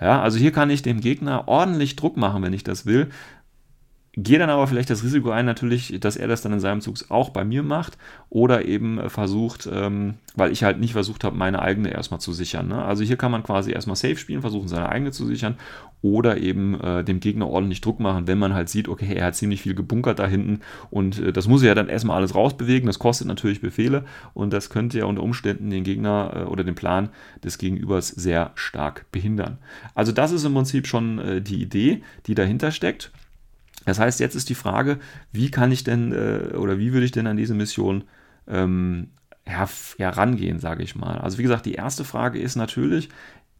[0.00, 3.08] Ja, also hier kann ich dem Gegner ordentlich Druck machen, wenn ich das will.
[4.14, 6.96] Gehe dann aber vielleicht das Risiko ein, natürlich, dass er das dann in seinem Zug
[7.08, 7.98] auch bei mir macht
[8.30, 12.68] oder eben versucht, ähm, weil ich halt nicht versucht habe, meine eigene erstmal zu sichern.
[12.68, 12.82] Ne?
[12.82, 15.56] Also hier kann man quasi erstmal safe spielen, versuchen, seine eigene zu sichern
[16.00, 19.36] oder eben äh, dem Gegner ordentlich Druck machen, wenn man halt sieht, okay, er hat
[19.36, 22.86] ziemlich viel gebunkert da hinten und äh, das muss er ja dann erstmal alles rausbewegen.
[22.86, 26.74] Das kostet natürlich Befehle und das könnte ja unter Umständen den Gegner äh, oder den
[26.74, 27.10] Plan
[27.42, 29.58] des Gegenübers sehr stark behindern.
[29.94, 33.10] Also das ist im Prinzip schon äh, die Idee, die dahinter steckt.
[33.84, 34.98] Das heißt, jetzt ist die Frage,
[35.32, 38.04] wie kann ich denn äh, oder wie würde ich denn an diese Mission
[38.46, 39.08] ähm,
[39.44, 41.18] herangehen, sage ich mal.
[41.18, 43.08] Also wie gesagt, die erste Frage ist natürlich,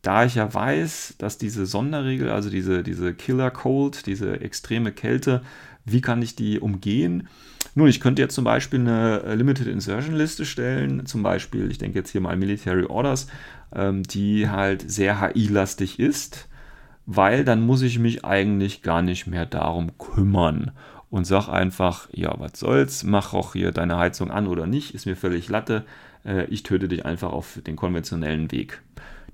[0.02, 5.42] da ich ja weiß, dass diese Sonderregel, also diese, diese Killer Cold, diese extreme Kälte,
[5.84, 7.28] wie kann ich die umgehen?
[7.74, 11.78] Nun, ich könnte jetzt zum Beispiel eine äh, Limited Insertion Liste stellen, zum Beispiel, ich
[11.78, 13.28] denke jetzt hier mal Military Orders,
[13.74, 16.47] ähm, die halt sehr HI-lastig ist
[17.10, 20.72] weil dann muss ich mich eigentlich gar nicht mehr darum kümmern
[21.08, 25.06] und sag einfach, ja, was soll's, mach auch hier deine Heizung an oder nicht, ist
[25.06, 25.86] mir völlig Latte,
[26.26, 28.82] äh, ich töte dich einfach auf den konventionellen Weg.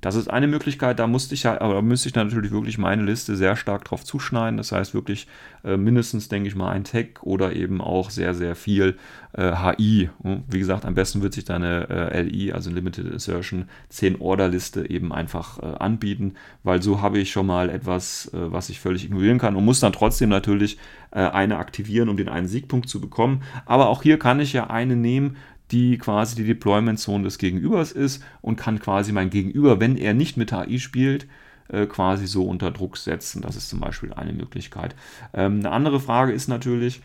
[0.01, 3.57] Das ist eine Möglichkeit, da musste ich aber müsste ich natürlich wirklich meine Liste sehr
[3.57, 4.57] stark drauf zuschneiden.
[4.57, 5.27] Das heißt wirklich
[5.65, 8.97] äh, mindestens, denke ich mal, ein Tag oder eben auch sehr, sehr viel
[9.33, 10.11] äh, HI.
[10.49, 15.59] Wie gesagt, am besten wird sich deine äh, LI, also Limited Assertion, 10-Order-Liste eben einfach
[15.63, 19.57] äh, anbieten, weil so habe ich schon mal etwas, äh, was ich völlig ignorieren kann
[19.57, 20.79] und muss dann trotzdem natürlich
[21.11, 23.43] äh, eine aktivieren, um den einen Siegpunkt zu bekommen.
[23.67, 25.37] Aber auch hier kann ich ja eine nehmen,
[25.71, 30.37] die quasi die Deployment-Zone des Gegenübers ist und kann quasi mein Gegenüber, wenn er nicht
[30.37, 31.27] mit AI spielt,
[31.69, 33.43] äh, quasi so unter Druck setzen.
[33.43, 34.95] Das ist zum Beispiel eine Möglichkeit.
[35.33, 37.01] Ähm, eine andere Frage ist natürlich,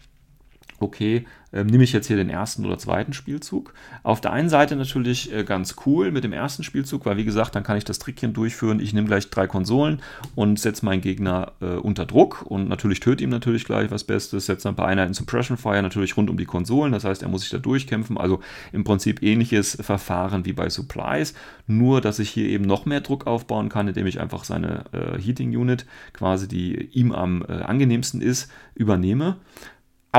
[0.80, 3.74] okay, ähm, nehme ich jetzt hier den ersten oder zweiten Spielzug.
[4.04, 7.56] Auf der einen Seite natürlich äh, ganz cool mit dem ersten Spielzug, weil wie gesagt,
[7.56, 8.80] dann kann ich das Trickchen durchführen.
[8.80, 10.02] Ich nehme gleich drei Konsolen
[10.36, 14.46] und setze meinen Gegner äh, unter Druck und natürlich töte ihm natürlich gleich was Bestes,
[14.46, 16.92] setze ein paar Einheiten Suppression Fire natürlich rund um die Konsolen.
[16.92, 18.18] Das heißt, er muss sich da durchkämpfen.
[18.18, 21.34] Also im Prinzip ähnliches Verfahren wie bei Supplies,
[21.66, 25.20] nur dass ich hier eben noch mehr Druck aufbauen kann, indem ich einfach seine äh,
[25.20, 29.38] Heating Unit, quasi die ihm am äh, angenehmsten ist, übernehme.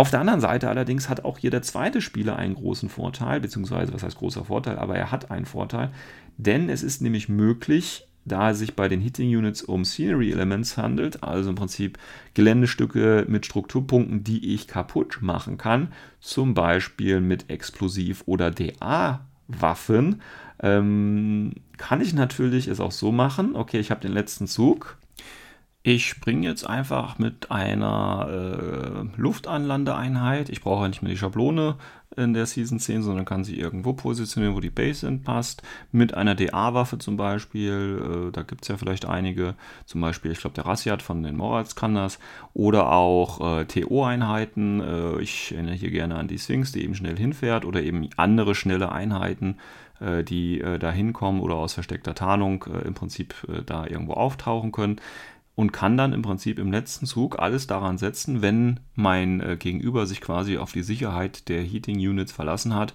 [0.00, 3.92] Auf der anderen Seite allerdings hat auch hier der zweite Spieler einen großen Vorteil, beziehungsweise
[3.92, 5.90] was heißt großer Vorteil, aber er hat einen Vorteil,
[6.38, 10.78] denn es ist nämlich möglich, da es sich bei den Hitting Units um Scenery Elements
[10.78, 11.98] handelt, also im Prinzip
[12.32, 20.22] Geländestücke mit Strukturpunkten, die ich kaputt machen kann, zum Beispiel mit Explosiv- oder DA-Waffen,
[20.62, 24.96] ähm, kann ich natürlich es auch so machen, okay, ich habe den letzten Zug,
[25.82, 30.50] ich springe jetzt einfach mit einer äh, Luftanlandeeinheit.
[30.50, 31.76] Ich brauche nicht mehr die Schablone
[32.16, 35.62] in der Season 10, sondern kann sie irgendwo positionieren, wo die Base passt.
[35.90, 38.28] Mit einer DA-Waffe zum Beispiel.
[38.28, 39.54] Äh, da gibt es ja vielleicht einige.
[39.86, 42.18] Zum Beispiel, ich glaube, der Rassiat von den Morals kann das.
[42.52, 44.80] Oder auch äh, TO-Einheiten.
[44.80, 47.64] Äh, ich erinnere hier gerne an die Sphinx, die eben schnell hinfährt.
[47.64, 49.56] Oder eben andere schnelle Einheiten
[50.00, 53.34] äh, die äh, da hinkommen oder aus versteckter Tarnung äh, im Prinzip
[53.66, 55.00] da irgendwo auftauchen können
[55.60, 60.06] und kann dann im Prinzip im letzten Zug alles daran setzen, wenn mein äh, Gegenüber
[60.06, 62.94] sich quasi auf die Sicherheit der Heating Units verlassen hat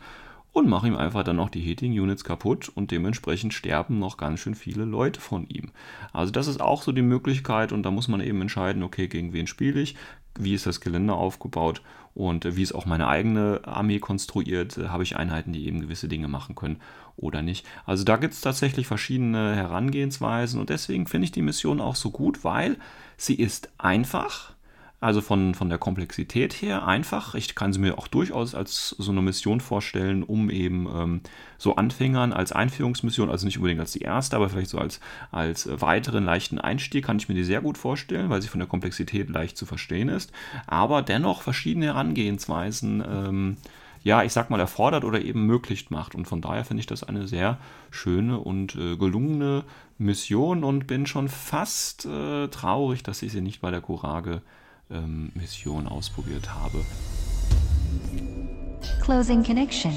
[0.52, 4.40] und mache ihm einfach dann noch die Heating Units kaputt und dementsprechend sterben noch ganz
[4.40, 5.74] schön viele Leute von ihm.
[6.12, 9.32] Also das ist auch so die Möglichkeit und da muss man eben entscheiden, okay, gegen
[9.32, 9.96] wen spiele ich,
[10.36, 11.84] wie ist das Gelände aufgebaut
[12.16, 16.08] und äh, wie ist auch meine eigene Armee konstruiert, habe ich Einheiten, die eben gewisse
[16.08, 16.78] Dinge machen können
[17.18, 17.68] oder nicht.
[17.86, 22.10] Also da gibt es tatsächlich verschiedene Herangehensweisen und deswegen finde ich die Mission auch so
[22.10, 22.78] gut, weil
[23.18, 24.55] sie ist einfach,
[25.06, 27.36] also von, von der Komplexität her einfach.
[27.36, 31.22] Ich kann sie mir auch durchaus als so eine Mission vorstellen, um eben ähm,
[31.60, 35.00] so Anfängern als Einführungsmission, also nicht unbedingt als die erste, aber vielleicht so als,
[35.32, 38.68] als weiteren leichten Einstieg, kann ich mir die sehr gut vorstellen, weil sie von der
[38.68, 40.32] Komplexität leicht zu verstehen ist.
[40.66, 43.04] Aber dennoch verschiedene Herangehensweisen.
[43.08, 43.58] Ähm,
[44.04, 46.14] ja, ich sag mal, erfordert oder eben möglich macht.
[46.14, 47.58] Und von daher finde ich das eine sehr
[47.90, 49.64] schöne und äh, gelungene
[49.98, 54.44] Mission und bin schon fast äh, traurig, dass ich sie nicht bei der Courage-Mission
[54.92, 55.32] ähm,
[55.88, 56.84] ausprobiert habe.
[59.02, 59.94] Closing Connection.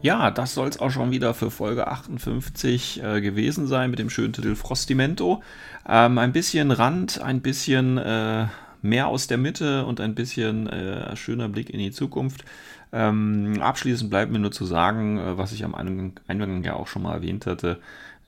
[0.00, 4.10] Ja, das soll es auch schon wieder für Folge 58 äh, gewesen sein mit dem
[4.10, 5.42] schönen Titel Frostimento.
[5.88, 8.46] Ähm, ein bisschen Rand, ein bisschen äh,
[8.80, 12.44] mehr aus der Mitte und ein bisschen äh, schöner Blick in die Zukunft.
[12.92, 17.02] Ähm, abschließend bleibt mir nur zu sagen, äh, was ich am Eingang ja auch schon
[17.02, 17.80] mal erwähnt hatte.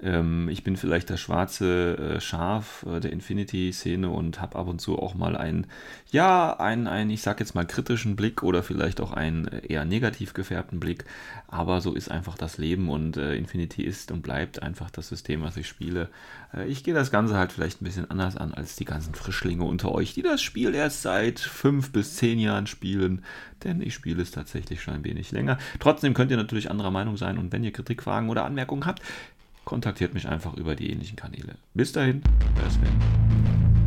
[0.02, 4.80] Ähm, ich bin vielleicht das schwarze äh, Schaf äh, der Infinity-Szene und habe ab und
[4.80, 5.66] zu auch mal einen,
[6.10, 9.84] ja, einen, einen, ich sag jetzt mal kritischen Blick oder vielleicht auch einen äh, eher
[9.84, 11.04] negativ gefärbten Blick.
[11.48, 15.42] Aber so ist einfach das Leben und äh, Infinity ist und bleibt einfach das System,
[15.42, 16.08] was ich spiele.
[16.54, 19.64] Äh, ich gehe das Ganze halt vielleicht ein bisschen anders an als die ganzen Frischlinge
[19.64, 23.22] unter euch, die das Spiel erst seit fünf bis zehn Jahren spielen.
[23.64, 25.58] Denn ich spiele es tatsächlich schon ein wenig länger.
[25.78, 29.02] Trotzdem könnt ihr natürlich anderer Meinung sein und wenn ihr Kritik, Fragen oder Anmerkungen habt,
[29.70, 31.54] kontaktiert mich einfach über die ähnlichen Kanäle.
[31.74, 32.22] Bis dahin,
[32.60, 33.79] euer Sven.